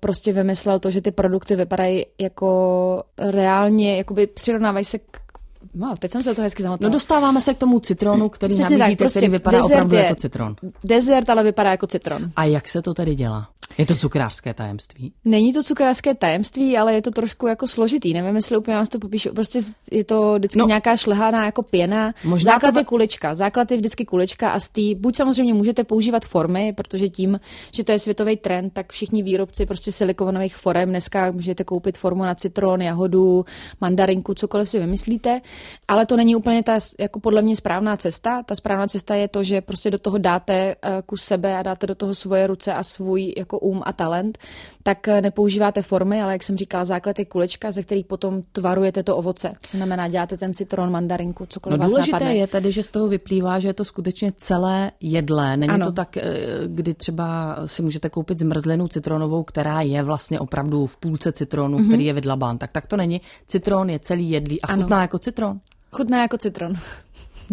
prostě 0.00 0.32
vymyslel 0.32 0.78
to, 0.78 0.90
že 0.90 1.00
ty 1.00 1.10
produkty 1.10 1.56
vypadají 1.56 2.06
jako 2.20 3.02
reálně, 3.18 3.96
jakoby 3.96 4.26
přirovnávají 4.26 4.84
se 4.84 4.98
k 4.98 5.29
No, 5.74 5.94
teď 5.98 6.12
jsem 6.12 6.22
se 6.22 6.34
to 6.34 6.42
hezky 6.42 6.62
zamotala. 6.62 6.88
No 6.88 6.92
dostáváme 6.92 7.40
se 7.40 7.54
k 7.54 7.58
tomu 7.58 7.80
citronu, 7.80 8.28
který 8.28 8.54
Přesně 8.54 8.78
nabízíte, 8.78 8.96
tak, 8.96 8.98
prostě 8.98 9.18
který 9.18 9.32
vypadá 9.32 9.64
opravdu 9.64 9.96
je, 9.96 10.02
jako 10.02 10.14
citron. 10.14 10.56
Dezert, 10.84 11.30
ale 11.30 11.42
vypadá 11.42 11.70
jako 11.70 11.86
citron. 11.86 12.30
A 12.36 12.44
jak 12.44 12.68
se 12.68 12.82
to 12.82 12.94
tedy 12.94 13.14
dělá? 13.14 13.48
Je 13.78 13.86
to 13.86 13.94
cukrářské 13.94 14.54
tajemství? 14.54 15.12
Není 15.24 15.52
to 15.52 15.62
cukrářské 15.62 16.14
tajemství, 16.14 16.78
ale 16.78 16.94
je 16.94 17.02
to 17.02 17.10
trošku 17.10 17.46
jako 17.46 17.68
složitý. 17.68 18.14
Nevím, 18.14 18.36
jestli 18.36 18.56
úplně 18.56 18.76
vám 18.76 18.86
to 18.86 18.98
popíšu. 18.98 19.34
Prostě 19.34 19.58
je 19.92 20.04
to 20.04 20.34
vždycky 20.34 20.58
no, 20.58 20.66
nějaká 20.66 20.96
šlehaná 20.96 21.44
jako 21.44 21.62
pěna. 21.62 22.14
Možná 22.24 22.52
základ 22.52 22.72
to... 22.72 22.78
je 22.78 22.84
kulička. 22.84 23.34
Základ 23.34 23.70
je 23.70 23.76
vždycky 23.76 24.04
kulička 24.04 24.50
a 24.50 24.60
z 24.60 24.68
tý, 24.68 24.94
buď 24.94 25.16
samozřejmě 25.16 25.54
můžete 25.54 25.84
používat 25.84 26.24
formy, 26.24 26.72
protože 26.76 27.08
tím, 27.08 27.40
že 27.72 27.84
to 27.84 27.92
je 27.92 27.98
světový 27.98 28.36
trend, 28.36 28.72
tak 28.72 28.92
všichni 28.92 29.22
výrobci 29.22 29.66
prostě 29.66 29.92
silikonových 29.92 30.56
forem 30.56 30.88
dneska 30.88 31.30
můžete 31.32 31.64
koupit 31.64 31.98
formu 31.98 32.22
na 32.22 32.34
citron, 32.34 32.82
jahodu, 32.82 33.44
mandarinku, 33.80 34.34
cokoliv 34.34 34.70
si 34.70 34.78
vymyslíte. 34.78 35.40
Ale 35.88 36.06
to 36.06 36.16
není 36.16 36.36
úplně 36.36 36.62
ta 36.62 36.78
jako 36.98 37.20
podle 37.20 37.42
mě 37.42 37.56
správná 37.56 37.96
cesta. 37.96 38.42
Ta 38.42 38.54
správná 38.54 38.86
cesta 38.86 39.14
je 39.14 39.28
to, 39.28 39.44
že 39.44 39.60
prostě 39.60 39.90
do 39.90 39.98
toho 39.98 40.18
dáte 40.18 40.74
uh, 40.84 40.90
kus 41.06 41.22
sebe 41.22 41.56
a 41.56 41.62
dáte 41.62 41.86
do 41.86 41.94
toho 41.94 42.14
svoje 42.14 42.46
ruce 42.46 42.74
a 42.74 42.84
svůj 42.84 43.34
jako 43.36 43.59
um 43.60 43.82
a 43.84 43.92
talent, 43.92 44.38
tak 44.82 45.08
eh, 45.08 45.20
nepoužíváte 45.20 45.82
formy, 45.82 46.22
ale 46.22 46.32
jak 46.32 46.42
jsem 46.42 46.56
říkala, 46.56 46.84
základ 46.84 47.18
je 47.18 47.24
kulečka, 47.24 47.70
ze 47.72 47.82
kterých 47.82 48.06
potom 48.06 48.42
tvarujete 48.52 49.02
to 49.02 49.16
ovoce. 49.16 49.52
To 49.70 49.76
znamená, 49.76 50.08
děláte 50.08 50.36
ten 50.36 50.54
citron, 50.54 50.90
mandarinku, 50.90 51.46
cokoliv 51.46 51.78
no, 51.78 51.82
vás 51.82 51.92
důležité 51.92 52.12
napadne. 52.12 52.36
je 52.36 52.46
tedy, 52.46 52.72
že 52.72 52.82
z 52.82 52.90
toho 52.90 53.08
vyplývá, 53.08 53.58
že 53.58 53.68
je 53.68 53.74
to 53.74 53.84
skutečně 53.84 54.32
celé 54.32 54.90
jedlé. 55.00 55.56
Není 55.56 55.72
Ano. 55.72 55.86
to 55.86 55.92
tak, 55.92 56.16
eh, 56.16 56.22
kdy 56.66 56.94
třeba 56.94 57.56
si 57.66 57.82
můžete 57.82 58.10
koupit 58.10 58.38
zmrzlinu 58.38 58.88
citronovou, 58.88 59.42
která 59.42 59.80
je 59.80 60.02
vlastně 60.02 60.40
opravdu 60.40 60.86
v 60.86 60.96
půlce 60.96 61.32
citronu, 61.32 61.78
mm-hmm. 61.78 61.88
který 61.88 62.04
je 62.04 62.12
vydlabán. 62.12 62.58
Tak 62.58 62.72
tak 62.72 62.86
to 62.86 62.96
není. 62.96 63.20
Citron 63.46 63.90
je 63.90 63.98
celý 63.98 64.30
jedlý 64.30 64.62
a 64.62 64.66
Ano. 64.72 64.82
chutná 64.82 65.02
jako 65.02 65.18
citron. 65.18 65.60
Chutná 65.92 66.22
jako 66.22 66.38
citron. 66.38 66.72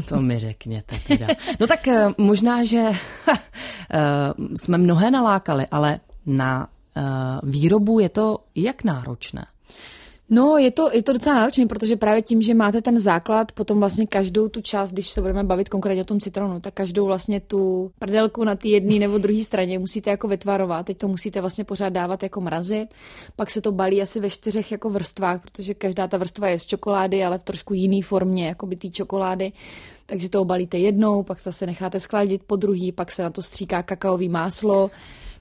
To 0.05 0.21
mi 0.21 0.39
řekněte 0.39 0.95
teda. 1.07 1.27
No 1.59 1.67
tak 1.67 1.87
eh, 1.87 2.09
možná, 2.17 2.63
že 2.63 2.77
eh, 3.29 4.33
jsme 4.55 4.77
mnohé 4.77 5.11
nalákali, 5.11 5.67
ale 5.71 5.99
na 6.25 6.67
eh, 6.97 7.01
výrobu 7.43 7.99
je 7.99 8.09
to 8.09 8.37
jak 8.55 8.83
náročné. 8.83 9.45
No, 10.29 10.57
je 10.57 10.71
to, 10.71 10.89
je 10.93 11.03
to 11.03 11.13
docela 11.13 11.35
náročné, 11.35 11.65
protože 11.65 11.95
právě 11.95 12.21
tím, 12.21 12.41
že 12.41 12.53
máte 12.53 12.81
ten 12.81 12.99
základ, 12.99 13.51
potom 13.51 13.79
vlastně 13.79 14.07
každou 14.07 14.49
tu 14.49 14.61
část, 14.61 14.91
když 14.91 15.09
se 15.09 15.21
budeme 15.21 15.43
bavit 15.43 15.69
konkrétně 15.69 16.01
o 16.01 16.05
tom 16.05 16.19
citronu, 16.19 16.59
tak 16.59 16.73
každou 16.73 17.05
vlastně 17.05 17.39
tu 17.39 17.91
prdelku 17.99 18.43
na 18.43 18.55
té 18.55 18.67
jedné 18.67 18.99
nebo 18.99 19.17
druhé 19.17 19.43
straně 19.43 19.79
musíte 19.79 20.09
jako 20.09 20.27
vytvarovat. 20.27 20.85
Teď 20.85 20.97
to 20.97 21.07
musíte 21.07 21.41
vlastně 21.41 21.63
pořád 21.63 21.89
dávat 21.89 22.23
jako 22.23 22.41
mrazit, 22.41 22.93
pak 23.35 23.51
se 23.51 23.61
to 23.61 23.71
balí 23.71 24.01
asi 24.01 24.19
ve 24.19 24.29
čtyřech 24.29 24.71
jako 24.71 24.89
vrstvách, 24.89 25.41
protože 25.41 25.73
každá 25.73 26.07
ta 26.07 26.17
vrstva 26.17 26.47
je 26.47 26.59
z 26.59 26.65
čokolády, 26.65 27.23
ale 27.23 27.37
v 27.37 27.43
trošku 27.43 27.73
jiný 27.73 28.01
formě, 28.01 28.47
jako 28.47 28.65
by 28.65 28.75
té 28.75 28.89
čokolády. 28.89 29.51
Takže 30.05 30.29
to 30.29 30.41
obalíte 30.41 30.77
jednou, 30.77 31.23
pak 31.23 31.41
zase 31.41 31.65
necháte 31.65 31.99
skladit 31.99 32.41
po 32.47 32.55
druhý, 32.55 32.91
pak 32.91 33.11
se 33.11 33.23
na 33.23 33.29
to 33.29 33.41
stříká 33.41 33.83
kakaový 33.83 34.29
máslo. 34.29 34.91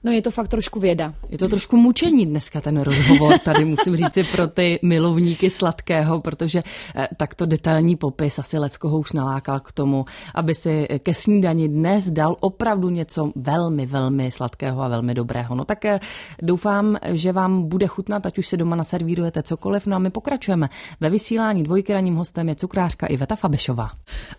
No 0.07 0.13
je 0.13 0.21
to 0.21 0.31
fakt 0.31 0.47
trošku 0.47 0.79
věda. 0.79 1.13
Je 1.29 1.37
to 1.37 1.47
trošku 1.47 1.77
mučení 1.77 2.25
dneska 2.25 2.61
ten 2.61 2.81
rozhovor, 2.81 3.39
tady 3.39 3.65
musím 3.65 3.95
říci 3.95 4.23
pro 4.23 4.47
ty 4.47 4.79
milovníky 4.83 5.49
sladkého, 5.49 6.21
protože 6.21 6.59
eh, 6.95 7.07
takto 7.17 7.45
detailní 7.45 7.95
popis 7.95 8.39
asi 8.39 8.57
Leckoho 8.57 8.99
už 8.99 9.11
nalákal 9.13 9.59
k 9.59 9.71
tomu, 9.71 10.05
aby 10.35 10.55
si 10.55 10.87
ke 10.99 11.13
snídani 11.13 11.69
dnes 11.69 12.11
dal 12.11 12.35
opravdu 12.39 12.89
něco 12.89 13.31
velmi, 13.35 13.85
velmi 13.85 14.31
sladkého 14.31 14.81
a 14.81 14.87
velmi 14.87 15.13
dobrého. 15.13 15.55
No 15.55 15.65
tak 15.65 15.85
eh, 15.85 15.99
doufám, 16.41 16.97
že 17.11 17.31
vám 17.31 17.67
bude 17.67 17.87
chutnat, 17.87 18.25
ať 18.25 18.37
už 18.37 18.47
si 18.47 18.57
doma 18.57 18.75
naservírujete 18.75 19.43
cokoliv. 19.43 19.85
No 19.85 19.95
a 19.95 19.99
my 19.99 20.09
pokračujeme. 20.09 20.69
Ve 20.99 21.09
vysílání 21.09 21.63
dvojky 21.63 21.93
ranním 21.93 22.15
hostem 22.15 22.49
je 22.49 22.55
cukrářka 22.55 23.07
Iveta 23.07 23.35
Fabešová. 23.35 23.89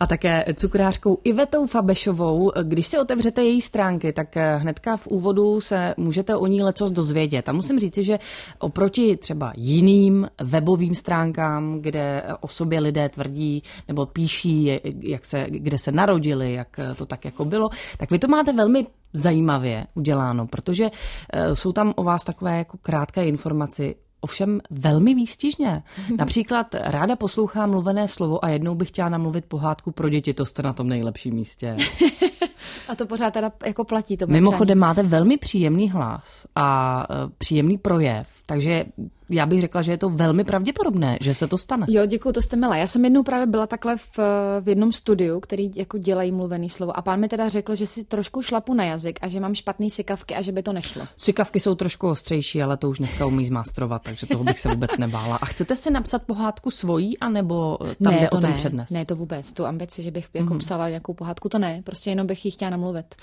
A 0.00 0.06
také 0.06 0.44
cukrářkou 0.54 1.18
Ivetou 1.24 1.66
Fabešovou, 1.66 2.52
když 2.62 2.86
si 2.86 2.98
otevřete 2.98 3.42
její 3.42 3.60
stránky, 3.60 4.12
tak 4.12 4.36
eh, 4.36 4.56
hnedka 4.56 4.96
v 4.96 5.06
úvodu 5.06 5.57
se 5.60 5.94
můžete 5.96 6.36
o 6.36 6.46
ní 6.46 6.62
lecos 6.62 6.90
dozvědět. 6.90 7.48
A 7.48 7.52
musím 7.52 7.80
říci, 7.80 8.04
že 8.04 8.18
oproti 8.58 9.16
třeba 9.16 9.52
jiným 9.56 10.28
webovým 10.42 10.94
stránkám, 10.94 11.78
kde 11.80 12.22
o 12.40 12.48
sobě 12.48 12.80
lidé 12.80 13.08
tvrdí 13.08 13.62
nebo 13.88 14.06
píší, 14.06 14.70
jak 15.00 15.24
se, 15.24 15.46
kde 15.48 15.78
se 15.78 15.92
narodili, 15.92 16.52
jak 16.52 16.80
to 16.96 17.06
tak 17.06 17.24
jako 17.24 17.44
bylo, 17.44 17.70
tak 17.96 18.10
vy 18.10 18.18
to 18.18 18.28
máte 18.28 18.52
velmi 18.52 18.86
zajímavě 19.12 19.86
uděláno, 19.94 20.46
protože 20.46 20.90
eh, 21.32 21.56
jsou 21.56 21.72
tam 21.72 21.92
o 21.96 22.02
vás 22.02 22.24
takové 22.24 22.58
jako 22.58 22.78
krátké 22.82 23.24
informace 23.24 23.94
ovšem 24.20 24.60
velmi 24.70 25.14
výstižně. 25.14 25.82
Například 26.18 26.74
ráda 26.74 27.16
poslouchám 27.16 27.70
mluvené 27.70 28.08
slovo 28.08 28.44
a 28.44 28.48
jednou 28.48 28.74
bych 28.74 28.88
chtěla 28.88 29.08
namluvit 29.08 29.44
pohádku 29.44 29.90
pro 29.90 30.08
děti, 30.08 30.34
to 30.34 30.44
jste 30.44 30.62
na 30.62 30.72
tom 30.72 30.88
nejlepším 30.88 31.34
místě. 31.34 31.76
A 32.88 32.94
to 32.94 33.06
pořád 33.06 33.30
teda 33.30 33.52
jako 33.66 33.84
platí. 33.84 34.16
To 34.16 34.26
Mimochodem 34.26 34.78
máte 34.78 35.02
velmi 35.02 35.36
příjemný 35.36 35.90
hlas 35.90 36.46
a 36.54 36.98
e, 37.10 37.14
příjemný 37.38 37.78
projev, 37.78 38.28
takže 38.46 38.84
já 39.30 39.46
bych 39.46 39.60
řekla, 39.60 39.82
že 39.82 39.92
je 39.92 39.98
to 39.98 40.10
velmi 40.10 40.44
pravděpodobné, 40.44 41.18
že 41.20 41.34
se 41.34 41.48
to 41.48 41.58
stane. 41.58 41.86
Jo, 41.88 42.06
děkuji, 42.06 42.32
to 42.32 42.42
jste 42.42 42.56
milá. 42.56 42.76
Já 42.76 42.86
jsem 42.86 43.04
jednou 43.04 43.22
právě 43.22 43.46
byla 43.46 43.66
takhle 43.66 43.96
v, 43.96 44.18
v 44.60 44.68
jednom 44.68 44.92
studiu, 44.92 45.40
který 45.40 45.70
jako 45.74 45.98
dělají 45.98 46.32
mluvený 46.32 46.70
slovo 46.70 46.96
a 46.96 47.02
pán 47.02 47.20
mi 47.20 47.28
teda 47.28 47.48
řekl, 47.48 47.74
že 47.74 47.86
si 47.86 48.04
trošku 48.04 48.42
šlapu 48.42 48.74
na 48.74 48.84
jazyk 48.84 49.18
a 49.22 49.28
že 49.28 49.40
mám 49.40 49.54
špatný 49.54 49.90
sykavky 49.90 50.34
a 50.34 50.42
že 50.42 50.52
by 50.52 50.62
to 50.62 50.72
nešlo. 50.72 51.02
Sykavky 51.16 51.60
jsou 51.60 51.74
trošku 51.74 52.08
ostřejší, 52.08 52.62
ale 52.62 52.76
to 52.76 52.90
už 52.90 52.98
dneska 52.98 53.26
umí 53.26 53.46
zmástrovat, 53.46 54.02
takže 54.02 54.26
toho 54.26 54.44
bych 54.44 54.58
se 54.58 54.68
vůbec 54.68 54.98
nebála. 54.98 55.36
A 55.36 55.46
chcete 55.46 55.76
si 55.76 55.90
napsat 55.90 56.22
pohádku 56.22 56.70
svojí, 56.70 57.18
anebo 57.18 57.78
tam 58.04 58.12
ne, 58.12 58.20
jde 58.20 58.28
to 58.28 58.36
o 58.36 58.40
ten 58.40 58.50
ne, 58.50 58.56
přednes? 58.56 58.90
Ne, 58.90 59.04
to 59.04 59.16
vůbec. 59.16 59.52
Tu 59.52 59.66
ambici, 59.66 60.02
že 60.02 60.10
bych 60.10 60.28
jako 60.34 60.54
mm-hmm. 60.54 60.58
psala 60.58 60.88
nějakou 60.88 61.14
pohádku, 61.14 61.48
to 61.48 61.58
ne. 61.58 61.82
Prostě 61.84 62.10
jenom 62.10 62.26
bych 62.26 62.44
ji 62.44 62.50
chtěla 62.50 62.70
namluvit. 62.70 63.14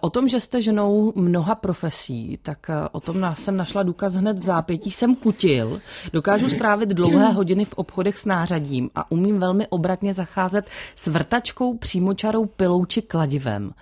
O 0.00 0.10
tom, 0.10 0.28
že 0.28 0.40
jste 0.40 0.62
ženou 0.62 1.12
mnoha 1.16 1.54
profesí, 1.54 2.38
tak 2.42 2.70
e, 2.70 2.88
o 2.92 3.00
tom 3.00 3.34
jsem 3.34 3.56
našla 3.56 3.82
důkaz 3.82 4.14
hned 4.14 4.38
v 4.38 4.44
zápětí. 4.44 4.90
Jsem 4.90 5.14
kutil, 5.42 5.80
dokážu 6.12 6.48
strávit 6.48 6.88
dlouhé 6.88 7.28
hodiny 7.28 7.64
v 7.64 7.72
obchodech 7.74 8.18
s 8.18 8.26
nářadím 8.26 8.90
a 8.94 9.10
umím 9.10 9.38
velmi 9.38 9.66
obratně 9.66 10.14
zacházet 10.14 10.66
s 10.96 11.06
vrtačkou, 11.06 11.76
přímočarou, 11.76 12.46
pilou 12.46 12.84
či 12.84 13.02
kladivem. 13.02 13.72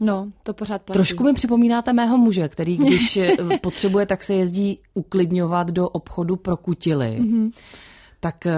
No, 0.00 0.28
to 0.42 0.54
pořád 0.54 0.82
platí. 0.82 0.96
Trošku 0.96 1.24
mi 1.24 1.32
připomínáte 1.32 1.92
mého 1.92 2.18
muže, 2.18 2.48
který 2.48 2.76
když 2.76 3.16
e, 3.16 3.36
potřebuje, 3.60 4.06
tak 4.06 4.22
se 4.22 4.34
jezdí 4.34 4.78
uklidňovat 4.94 5.70
do 5.70 5.88
obchodu 5.88 6.36
pro 6.36 6.56
kutily. 6.56 7.18
Mm-hmm. 7.20 7.50
Tak 8.24 8.46
e, 8.46 8.54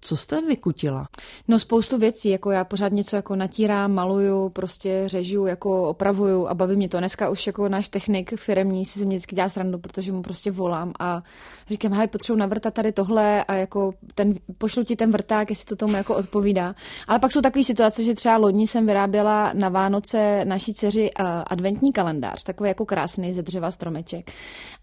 co 0.00 0.16
jste 0.16 0.42
vykutila? 0.46 1.08
No 1.48 1.58
spoustu 1.58 1.98
věcí, 1.98 2.28
jako 2.28 2.50
já 2.50 2.64
pořád 2.64 2.92
něco 2.92 3.16
jako 3.16 3.36
natírám, 3.36 3.92
maluju, 3.92 4.48
prostě 4.48 5.02
řežu, 5.06 5.46
jako 5.46 5.88
opravuju 5.88 6.46
a 6.46 6.54
baví 6.54 6.76
mě 6.76 6.88
to. 6.88 6.98
Dneska 6.98 7.30
už 7.30 7.46
jako 7.46 7.68
náš 7.68 7.88
technik 7.88 8.40
firemní 8.40 8.86
si 8.86 8.98
se 8.98 9.04
mě 9.04 9.16
vždycky 9.16 9.36
dělá 9.36 9.48
srandu, 9.48 9.78
protože 9.78 10.12
mu 10.12 10.22
prostě 10.22 10.50
volám 10.50 10.92
a 10.98 11.22
říkám, 11.70 11.92
hej, 11.92 12.06
potřebuji 12.06 12.36
navrtat 12.38 12.74
tady 12.74 12.92
tohle 12.92 13.44
a 13.44 13.54
jako 13.54 13.92
ten, 14.14 14.34
pošlu 14.58 14.84
ti 14.84 14.96
ten 14.96 15.10
vrták, 15.10 15.50
jestli 15.50 15.66
to 15.66 15.76
tomu 15.76 15.96
jako 15.96 16.16
odpovídá. 16.16 16.74
Ale 17.08 17.18
pak 17.18 17.32
jsou 17.32 17.40
takové 17.40 17.64
situace, 17.64 18.02
že 18.02 18.14
třeba 18.14 18.36
lodní 18.36 18.66
jsem 18.66 18.86
vyráběla 18.86 19.52
na 19.54 19.68
Vánoce 19.68 20.44
naší 20.44 20.74
dceři 20.74 21.10
uh, 21.20 21.26
adventní 21.46 21.92
kalendář, 21.92 22.42
takový 22.42 22.68
jako 22.68 22.86
krásný 22.86 23.34
ze 23.34 23.42
dřeva 23.42 23.70
stromeček. 23.70 24.30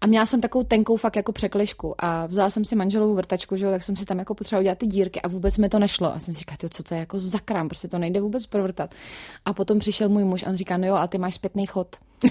A 0.00 0.06
měla 0.06 0.26
jsem 0.26 0.40
takovou 0.40 0.64
tenkou 0.64 0.96
fakt 0.96 1.16
jako 1.16 1.32
překližku 1.32 1.94
a 1.98 2.26
vzala 2.26 2.50
jsem 2.50 2.64
si 2.64 2.76
manželovou 2.76 3.14
vrtačku, 3.14 3.56
že 3.56 3.64
jo, 3.64 3.70
tak 3.70 3.82
jsem 3.82 3.96
si 3.96 4.04
tam 4.04 4.18
jako 4.18 4.25
potřebovala 4.34 4.60
udělat 4.60 4.78
ty 4.78 4.86
dírky 4.86 5.20
a 5.20 5.28
vůbec 5.28 5.58
mi 5.58 5.68
to 5.68 5.78
nešlo. 5.78 6.14
A 6.14 6.20
jsem 6.20 6.34
si 6.34 6.40
říkala, 6.40 6.70
co 6.70 6.82
to 6.82 6.94
je 6.94 7.00
jako 7.00 7.20
za 7.20 7.38
krám, 7.38 7.68
prostě 7.68 7.88
to 7.88 7.98
nejde 7.98 8.20
vůbec 8.20 8.46
provrtat. 8.46 8.94
A 9.44 9.52
potom 9.52 9.78
přišel 9.78 10.08
můj 10.08 10.24
muž 10.24 10.42
a 10.42 10.50
on 10.50 10.56
říká, 10.56 10.76
no 10.76 10.86
jo, 10.86 10.94
ale 10.94 11.08
ty 11.08 11.18
máš 11.18 11.34
zpětný 11.34 11.66
chod. 11.66 11.96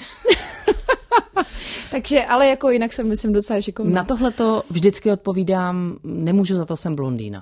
Takže, 1.91 2.25
ale 2.25 2.47
jako 2.47 2.69
jinak 2.69 2.93
jsem, 2.93 3.07
myslím, 3.07 3.33
docela 3.33 3.61
šikovná. 3.61 3.93
Na 3.93 4.03
tohle 4.03 4.31
to 4.31 4.63
vždycky 4.69 5.11
odpovídám, 5.11 5.97
nemůžu 6.03 6.55
za 6.55 6.65
to, 6.65 6.77
jsem 6.77 6.95
blondýna. 6.95 7.41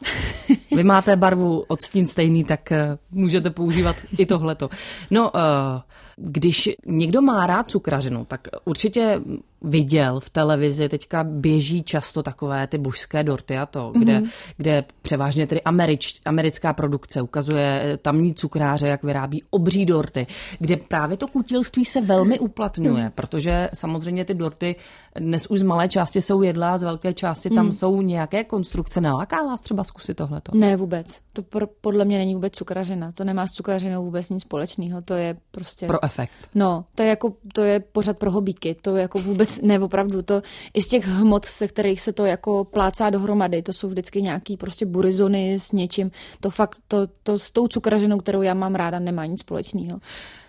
Vy 0.75 0.83
máte 0.83 1.15
barvu 1.15 1.63
odstín 1.67 2.07
stejný, 2.07 2.43
tak 2.43 2.71
eh, 2.71 2.97
můžete 3.11 3.49
používat 3.49 3.95
i 4.17 4.25
tohleto. 4.25 4.69
No, 5.11 5.31
eh, 5.35 5.81
když 6.15 6.69
někdo 6.85 7.21
má 7.21 7.47
rád 7.47 7.71
cukrařinu, 7.71 8.25
tak 8.25 8.47
určitě 8.65 9.21
viděl 9.63 10.19
v 10.19 10.29
televizi, 10.29 10.89
teďka 10.89 11.23
běží 11.23 11.83
často 11.83 12.23
takové 12.23 12.67
ty 12.67 12.77
božské 12.77 13.23
dorty 13.23 13.57
a 13.57 13.65
to, 13.65 13.91
kde, 13.99 14.19
mm-hmm. 14.19 14.29
kde 14.57 14.83
převážně 15.01 15.47
tedy 15.47 15.61
američ, 15.61 16.21
americká 16.25 16.73
produkce 16.73 17.21
ukazuje 17.21 17.97
tamní 18.01 18.33
cukráře, 18.33 18.87
jak 18.87 19.03
vyrábí 19.03 19.43
obří 19.49 19.85
dorty, 19.85 20.27
kde 20.59 20.77
právě 20.77 21.17
to 21.17 21.27
kutilství 21.27 21.85
se 21.85 22.01
velmi 22.01 22.39
uplatňuje, 22.39 23.03
mm. 23.03 23.11
protože 23.15 23.69
samozřejmě 23.73 24.25
ty 24.25 24.33
dorty 24.33 24.75
dnes 25.19 25.47
už 25.47 25.59
z 25.59 25.63
malé 25.63 25.87
části 25.87 26.21
jsou 26.21 26.41
jedlá, 26.41 26.77
z 26.77 26.83
velké 26.83 27.13
části 27.13 27.49
tam 27.49 27.65
mm. 27.65 27.71
jsou 27.71 28.01
nějaké 28.01 28.43
konstrukce. 28.43 29.01
Neláká 29.01 29.43
vás 29.43 29.61
třeba 29.61 29.83
zkusit 29.83 30.13
tohleto? 30.13 30.51
Ne, 30.55 30.77
vůbec. 30.77 31.19
To 31.33 31.43
pro, 31.43 31.67
podle 31.81 32.05
mě 32.05 32.17
není 32.17 32.33
vůbec 32.35 32.53
cukrařina. 32.53 33.11
To 33.11 33.23
nemá 33.23 33.47
s 33.47 33.51
cukrařinou 33.51 34.05
vůbec 34.05 34.29
nic 34.29 34.41
společného. 34.41 35.01
To 35.01 35.13
je 35.13 35.35
prostě... 35.51 35.87
Pro 35.87 36.03
efekt. 36.05 36.31
No, 36.55 36.85
to 36.95 37.03
je 37.03 37.09
jako, 37.09 37.33
to 37.53 37.61
je 37.61 37.79
pořád 37.79 38.17
pro 38.17 38.31
hobíky. 38.31 38.75
To 38.81 38.95
je 38.95 39.01
jako 39.01 39.19
vůbec, 39.19 39.52
ne, 39.61 39.79
opravdu, 39.79 40.21
to 40.21 40.41
i 40.73 40.81
z 40.81 40.87
těch 40.87 41.07
hmot, 41.07 41.45
se 41.45 41.67
kterých 41.67 42.01
se 42.01 42.13
to 42.13 42.25
jako 42.25 42.63
plácá 42.63 43.09
dohromady, 43.09 43.61
to 43.61 43.73
jsou 43.73 43.89
vždycky 43.89 44.21
nějaký 44.21 44.57
prostě 44.57 44.85
burizony 44.85 45.59
s 45.59 45.71
něčím. 45.71 46.11
To 46.39 46.49
fakt, 46.49 46.77
to, 46.87 47.07
to 47.23 47.39
s 47.39 47.51
tou 47.51 47.67
cukrařinou, 47.67 48.17
kterou 48.17 48.41
já 48.41 48.53
mám 48.53 48.75
ráda, 48.75 48.99
nemá 48.99 49.25
nic 49.25 49.39
společného. 49.39 49.99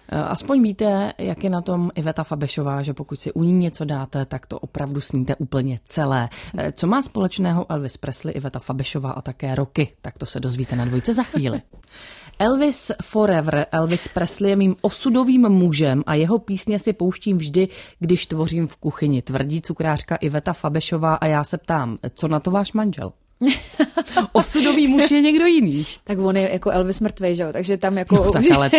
Aspoň 0.08 0.62
víte, 0.62 1.12
jak 1.18 1.44
je 1.44 1.50
na 1.50 1.62
tom 1.62 1.90
Iveta 1.94 2.24
Fabešová, 2.24 2.82
že 2.82 2.94
pokud 2.94 3.20
si 3.20 3.32
u 3.32 3.42
ní 3.42 3.52
něco 3.52 3.84
dáte, 3.84 4.24
tak 4.24 4.46
to 4.46 4.58
opravdu 4.58 5.00
sníte 5.00 5.36
úplně 5.36 5.80
celé. 5.84 6.28
Co 6.72 6.86
má 6.86 7.02
společného 7.02 7.66
Elvis 7.68 7.96
Presley, 7.96 8.34
Iveta 8.36 8.58
Fabešová 8.58 9.10
a 9.10 9.20
také 9.20 9.54
Roky? 9.54 9.92
Tak 10.02 10.18
to 10.18 10.26
se 10.26 10.40
dozvíte 10.40 10.76
na 10.76 10.84
dvojce 10.84 11.14
za 11.14 11.22
chvíli. 11.22 11.62
Elvis 12.38 12.92
Forever, 13.02 13.66
Elvis 13.72 14.08
Presley 14.08 14.50
je 14.50 14.56
mým 14.56 14.76
osudovým 14.80 15.48
mužem 15.48 16.02
a 16.06 16.14
jeho 16.14 16.38
písně 16.38 16.78
si 16.78 16.92
pouštím 16.92 17.38
vždy, 17.38 17.68
když 17.98 18.26
tvořím 18.26 18.66
v 18.66 18.76
kuchyni, 18.76 19.22
tvrdí 19.22 19.62
cukrářka 19.62 20.16
Iveta 20.16 20.52
Fabešová 20.52 21.14
a 21.14 21.26
já 21.26 21.44
se 21.44 21.58
ptám, 21.58 21.98
co 22.14 22.28
na 22.28 22.40
to 22.40 22.50
váš 22.50 22.72
manžel? 22.72 23.12
Osudový 24.32 24.88
muž 24.88 25.10
je 25.10 25.20
někdo 25.20 25.46
jiný. 25.46 25.86
Tak 26.04 26.18
on 26.18 26.36
je 26.36 26.52
jako 26.52 26.70
Elvis 26.70 27.00
mrtvej, 27.00 27.36
že 27.36 27.42
jo? 27.42 27.48
Takže 27.52 27.76
tam 27.76 27.98
jako... 27.98 28.14
No, 28.14 28.32
tak 28.32 28.44
ale 28.54 28.70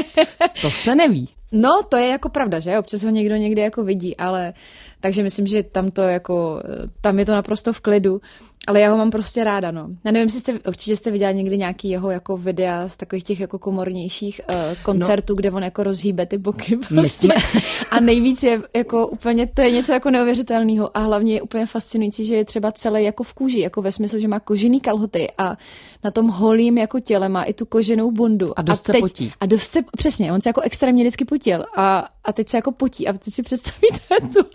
to 0.62 0.72
se 0.72 0.96
neví. 0.96 1.30
No, 1.52 1.84
to 1.90 1.98
je 1.98 2.08
jako 2.08 2.30
pravda, 2.30 2.60
že? 2.60 2.80
Občas 2.80 3.04
ho 3.04 3.10
někdo 3.10 3.36
někdy 3.36 3.62
jako 3.62 3.84
vidí, 3.84 4.18
ale 4.18 4.54
takže 5.00 5.24
myslím, 5.24 5.48
že 5.48 5.64
tam 5.64 5.92
to 5.92 6.02
jako, 6.02 6.62
tam 7.02 7.20
je 7.20 7.26
to 7.26 7.32
naprosto 7.32 7.74
v 7.74 7.80
klidu. 7.80 8.22
Ale 8.68 8.80
já 8.80 8.92
ho 8.92 8.98
mám 8.98 9.12
prostě 9.12 9.44
ráda, 9.44 9.72
no. 9.72 9.88
Já 10.04 10.12
nevím, 10.12 10.28
jestli 10.28 10.40
jste, 10.40 10.60
určitě 10.68 10.96
jste 10.96 11.12
viděla 11.12 11.32
někdy 11.32 11.58
nějaký 11.58 11.90
jeho 11.90 12.10
jako 12.10 12.38
videa 12.38 12.90
z 12.90 12.98
takových 12.98 13.24
těch 13.24 13.40
jako 13.40 13.60
komornějších 13.60 14.42
uh, 14.50 14.56
koncertů, 14.84 15.34
no. 15.34 15.36
kde 15.36 15.52
on 15.52 15.64
jako 15.64 15.84
rozhýbe 15.84 16.26
ty 16.26 16.38
boky 16.38 16.78
prostě. 16.78 17.28
A 17.92 18.00
nejvíc 18.00 18.44
je 18.44 18.62
jako 18.76 19.08
úplně, 19.08 19.48
to 19.48 19.62
je 19.62 19.72
něco 19.72 19.92
jako 19.92 20.12
neuvěřitelného 20.12 20.98
a 20.98 21.00
hlavně 21.00 21.34
je 21.34 21.42
úplně 21.42 21.66
fascinující, 21.66 22.26
že 22.26 22.36
je 22.36 22.46
třeba 22.46 22.72
celý 22.72 23.04
jako 23.04 23.24
v 23.24 23.34
kůži, 23.34 23.60
jako 23.60 23.82
ve 23.82 23.92
smyslu, 23.92 24.20
že 24.20 24.28
má 24.28 24.40
kožený 24.40 24.80
kalhoty 24.82 25.28
a 25.38 25.58
na 26.04 26.12
tom 26.12 26.28
holým 26.28 26.78
jako 26.78 27.00
těle 27.00 27.30
má 27.30 27.44
i 27.44 27.54
tu 27.54 27.66
koženou 27.66 28.12
bundu. 28.12 28.60
A 28.60 28.62
dost 28.62 28.90
a 28.90 28.94
teď, 28.94 29.02
se 29.02 29.02
potí. 29.02 29.32
A 29.40 29.46
dost 29.46 29.68
se, 29.68 29.80
přesně, 29.98 30.34
on 30.34 30.42
se 30.42 30.50
jako 30.50 30.62
extrémně 30.62 31.04
vždycky 31.04 31.26
potil 31.26 31.66
a, 31.78 32.08
a 32.24 32.34
teď 32.34 32.50
se 32.50 32.58
jako 32.58 32.72
potí 32.72 33.08
a 33.08 33.14
teď 33.14 33.34
si 33.34 33.44
představíte 33.44 34.00
tu 34.34 34.46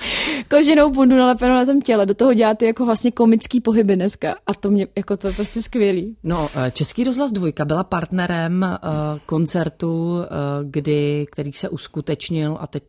koženou 0.51 0.91
bundu 0.91 1.17
nalepenou 1.17 1.55
na 1.55 1.65
tom 1.65 1.81
těle, 1.81 2.07
do 2.07 2.15
toho 2.15 2.35
děláte 2.35 2.67
jako 2.67 2.87
vlastně 2.87 3.11
komický 3.11 3.61
pohyby 3.61 3.97
dneska 4.01 4.35
a 4.47 4.55
to 4.55 4.71
mě, 4.71 4.87
jako 4.97 5.17
to 5.17 5.27
je 5.27 5.33
prostě 5.33 5.63
skvělý. 5.63 6.17
No, 6.23 6.49
eh, 6.55 6.71
Český 6.71 7.05
rozhlas 7.05 7.33
dvojka 7.33 7.65
byla 7.65 7.85
partnerem 7.85 8.63
uh, 8.63 8.89
koncertu, 9.27 10.17
uh, 10.17 10.25
kdy, 10.65 11.27
který 11.33 11.53
se 11.53 11.69
uskutečnil 11.69 12.57
a 12.61 12.67
teď, 12.67 12.85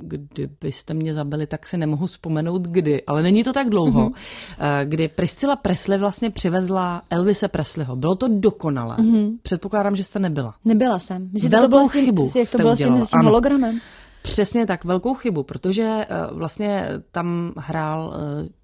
kdybyste 0.00 0.94
mě 0.94 1.14
zabili, 1.14 1.46
tak 1.46 1.66
si 1.66 1.76
nemohu 1.76 2.06
vzpomenout 2.06 2.62
kdy, 2.62 3.02
ale 3.06 3.22
není 3.22 3.44
to 3.44 3.52
tak 3.52 3.68
dlouho, 3.70 4.10
mm-hmm. 4.10 4.84
kdy 4.84 5.08
Priscilla 5.08 5.56
Presley 5.56 5.98
vlastně 5.98 6.30
přivezla 6.30 7.02
Elvise 7.10 7.48
Presleyho. 7.48 7.96
Bylo 7.96 8.14
to 8.14 8.28
dokonalé. 8.28 8.96
Mm-hmm. 8.96 9.38
Předpokládám, 9.42 9.96
že 9.96 10.04
jste 10.04 10.18
nebyla. 10.18 10.54
Nebyla 10.64 10.98
jsem. 10.98 11.28
Myslím, 11.32 11.50
Velkou 11.50 11.64
to 11.64 11.68
bylo 11.68 11.88
chybu 11.88 12.30
jak 12.38 12.50
to 12.50 12.58
bylo 12.58 12.76
s 12.76 12.78
tím 12.78 13.20
hologramem. 13.24 13.78
Přesně 14.22 14.66
tak, 14.66 14.84
velkou 14.84 15.14
chybu, 15.14 15.42
protože 15.42 16.06
vlastně 16.32 16.88
tam 17.12 17.52
hrál 17.56 18.14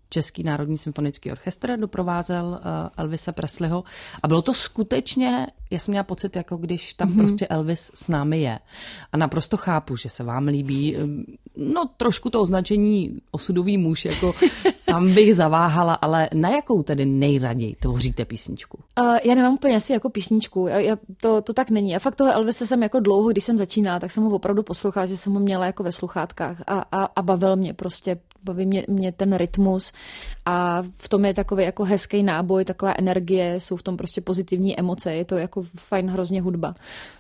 Český 0.08 0.42
národní 0.42 0.78
symfonický 0.78 1.32
orchestr 1.32 1.76
doprovázel 1.76 2.60
Elvise 2.96 3.32
Presleyho 3.32 3.84
a 4.22 4.28
bylo 4.28 4.42
to 4.42 4.54
skutečně 4.54 5.46
já 5.74 5.80
jsem 5.80 5.92
měla 5.92 6.04
pocit, 6.04 6.36
jako 6.36 6.56
když 6.56 6.94
tam 6.94 7.08
mm-hmm. 7.08 7.16
prostě 7.16 7.46
Elvis 7.46 7.90
s 7.94 8.08
námi 8.08 8.40
je. 8.40 8.58
A 9.12 9.16
naprosto 9.16 9.56
chápu, 9.56 9.96
že 9.96 10.08
se 10.08 10.24
vám 10.24 10.46
líbí, 10.46 10.96
no 11.56 11.84
trošku 11.96 12.30
to 12.30 12.40
označení 12.40 13.20
osudový 13.30 13.78
muž, 13.78 14.04
jako 14.04 14.32
tam 14.84 15.14
bych 15.14 15.34
zaváhala, 15.34 15.94
ale 15.94 16.28
na 16.34 16.50
jakou 16.50 16.82
tedy 16.82 17.06
nejraději 17.06 17.76
tvoříte 17.80 18.24
písničku? 18.24 18.78
Uh, 19.00 19.16
já 19.24 19.34
nemám 19.34 19.54
úplně 19.54 19.76
asi 19.76 19.92
jako 19.92 20.10
písničku, 20.10 20.66
já, 20.66 20.78
já, 20.78 20.96
to, 21.20 21.42
to 21.42 21.52
tak 21.52 21.70
není. 21.70 21.96
A 21.96 21.98
fakt 21.98 22.16
toho 22.16 22.32
Elvise 22.32 22.66
jsem 22.66 22.82
jako 22.82 23.00
dlouho, 23.00 23.28
když 23.28 23.44
jsem 23.44 23.58
začínala, 23.58 24.00
tak 24.00 24.10
jsem 24.10 24.22
ho 24.22 24.30
opravdu 24.30 24.62
poslouchala, 24.62 25.06
že 25.06 25.16
jsem 25.16 25.32
ho 25.32 25.40
měla 25.40 25.66
jako 25.66 25.82
ve 25.82 25.92
sluchátkách 25.92 26.62
a, 26.66 26.84
a, 26.92 27.04
a 27.16 27.22
bavil 27.22 27.56
mě 27.56 27.74
prostě, 27.74 28.16
baví 28.44 28.66
mě, 28.66 28.84
mě 28.88 29.12
ten 29.12 29.36
rytmus 29.36 29.92
a 30.46 30.82
v 30.98 31.08
tom 31.08 31.24
je 31.24 31.34
takový 31.34 31.64
jako 31.64 31.84
hezký 31.84 32.22
náboj, 32.22 32.64
taková 32.64 32.94
energie, 32.98 33.60
jsou 33.60 33.76
v 33.76 33.82
tom 33.82 33.96
prostě 33.96 34.20
pozitivní 34.20 34.78
emoce, 34.78 35.14
je 35.14 35.24
to 35.24 35.36
jako 35.36 35.62
fajn 35.76 36.10
hrozně 36.10 36.42
hudba. 36.42 36.74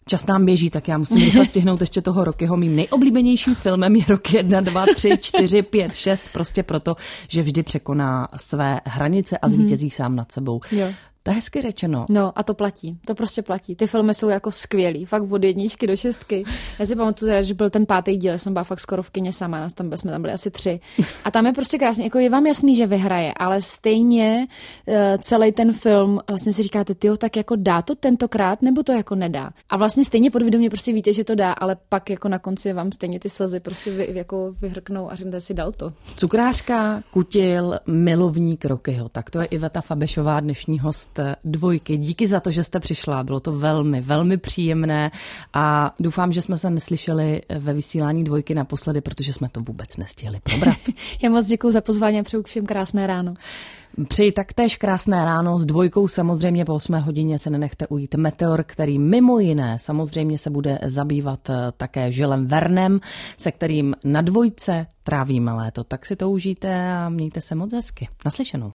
Čas 0.06 0.26
nám 0.26 0.44
běží, 0.44 0.70
tak 0.70 0.88
já 0.88 0.98
musím 0.98 1.16
rychle 1.16 1.46
stihnout 1.46 1.80
ještě 1.80 2.02
toho 2.02 2.24
Rokyho. 2.24 2.56
Mým 2.56 2.76
nejoblíbenějším 2.76 3.54
filmem 3.54 3.96
je 3.96 4.04
rok 4.08 4.32
1, 4.32 4.60
2, 4.60 4.86
3, 4.94 5.18
4, 5.20 5.62
5, 5.62 5.94
6, 5.94 6.24
prostě 6.32 6.62
proto, 6.62 6.96
že 7.28 7.42
vždy 7.42 7.62
překoná 7.62 8.28
své 8.36 8.80
hranice 8.84 9.38
a 9.38 9.48
zvítězí 9.48 9.88
mm-hmm. 9.88 9.96
sám 9.96 10.16
nad 10.16 10.32
sebou. 10.32 10.60
Jo. 10.72 10.86
To 11.26 11.30
je 11.30 11.34
hezky 11.34 11.60
řečeno. 11.60 12.06
No 12.08 12.32
a 12.38 12.42
to 12.42 12.54
platí, 12.54 12.98
to 13.06 13.14
prostě 13.14 13.42
platí. 13.42 13.76
Ty 13.76 13.86
filmy 13.86 14.14
jsou 14.14 14.28
jako 14.28 14.52
skvělý, 14.52 15.04
fakt 15.04 15.32
od 15.32 15.44
jedničky 15.44 15.86
do 15.86 15.96
šestky. 15.96 16.44
Já 16.78 16.86
si 16.86 16.96
pamatuju 16.96 17.30
teda, 17.30 17.42
že 17.42 17.54
byl 17.54 17.70
ten 17.70 17.86
pátý 17.86 18.16
díl, 18.16 18.38
jsem 18.38 18.52
byla 18.52 18.64
fakt 18.64 18.80
skoro 18.80 19.02
v 19.02 19.10
kině 19.10 19.32
sama, 19.32 19.60
nás 19.60 19.74
tam, 19.74 19.92
jsme 19.96 20.10
tam 20.10 20.22
byli 20.22 20.32
asi 20.34 20.50
tři. 20.50 20.80
A 21.24 21.30
tam 21.30 21.46
je 21.46 21.52
prostě 21.52 21.78
krásně, 21.78 22.04
jako 22.04 22.18
je 22.18 22.30
vám 22.30 22.46
jasný, 22.46 22.76
že 22.76 22.86
vyhraje, 22.86 23.34
ale 23.36 23.62
stejně 23.62 24.46
uh, 24.86 24.94
celý 25.18 25.52
ten 25.52 25.72
film, 25.72 26.20
vlastně 26.28 26.52
si 26.52 26.62
říkáte, 26.62 26.94
ty 26.94 27.08
tak 27.18 27.36
jako 27.36 27.56
dá 27.56 27.82
to 27.82 27.94
tentokrát, 27.94 28.62
nebo 28.62 28.82
to 28.82 28.92
jako 28.92 29.14
nedá. 29.14 29.50
A 29.70 29.76
vlastně 29.76 30.04
stejně 30.04 30.30
podvědomě 30.30 30.70
prostě 30.70 30.92
víte, 30.92 31.12
že 31.12 31.24
to 31.24 31.34
dá, 31.34 31.52
ale 31.52 31.76
pak 31.88 32.10
jako 32.10 32.28
na 32.28 32.38
konci 32.38 32.72
vám 32.72 32.92
stejně 32.92 33.20
ty 33.20 33.30
slzy 33.30 33.60
prostě 33.60 33.90
vy, 33.90 34.08
jako 34.12 34.54
vyhrknou 34.60 35.12
a 35.12 35.14
řeknete 35.14 35.40
si, 35.40 35.54
dal 35.54 35.72
to. 35.72 35.92
Cukrářka, 36.16 37.02
kutil, 37.10 37.78
milovník 37.86 38.64
Rokyho, 38.64 39.08
tak 39.08 39.30
to 39.30 39.40
je 39.40 39.46
Iveta 39.46 39.80
Fabešová, 39.80 40.40
dnešní 40.40 40.78
host 40.78 41.13
dvojky. 41.44 41.96
Díky 41.96 42.26
za 42.26 42.40
to, 42.40 42.50
že 42.50 42.64
jste 42.64 42.80
přišla. 42.80 43.22
Bylo 43.22 43.40
to 43.40 43.52
velmi, 43.52 44.00
velmi 44.00 44.36
příjemné 44.36 45.10
a 45.52 45.94
doufám, 46.00 46.32
že 46.32 46.42
jsme 46.42 46.58
se 46.58 46.70
neslyšeli 46.70 47.42
ve 47.58 47.72
vysílání 47.72 48.24
dvojky 48.24 48.54
naposledy, 48.54 49.00
protože 49.00 49.32
jsme 49.32 49.48
to 49.48 49.60
vůbec 49.60 49.96
nestihli 49.96 50.40
probrat. 50.42 50.78
Já 51.22 51.30
moc 51.30 51.46
děkuji 51.46 51.70
za 51.70 51.80
pozvání 51.80 52.20
a 52.20 52.22
přeju 52.22 52.42
všem 52.42 52.66
krásné 52.66 53.06
ráno. 53.06 53.34
Přeji 54.08 54.32
taktéž 54.32 54.76
krásné 54.76 55.24
ráno. 55.24 55.58
S 55.58 55.66
dvojkou 55.66 56.08
samozřejmě 56.08 56.64
po 56.64 56.74
8 56.74 56.94
hodině 56.94 57.38
se 57.38 57.50
nenechte 57.50 57.86
ujít 57.86 58.14
Meteor, 58.14 58.62
který 58.62 58.98
mimo 58.98 59.38
jiné 59.38 59.78
samozřejmě 59.78 60.38
se 60.38 60.50
bude 60.50 60.78
zabývat 60.82 61.50
eh, 61.50 61.72
také 61.76 62.12
Žilem 62.12 62.46
Vernem, 62.46 63.00
se 63.36 63.52
kterým 63.52 63.94
na 64.04 64.22
dvojce 64.22 64.86
trávíme 65.02 65.52
léto. 65.52 65.84
Tak 65.84 66.06
si 66.06 66.16
to 66.16 66.30
užijte 66.30 66.92
a 66.92 67.08
mějte 67.08 67.40
se 67.40 67.54
moc 67.54 67.72
hezky. 67.72 68.08
Naslyšenou. 68.24 68.72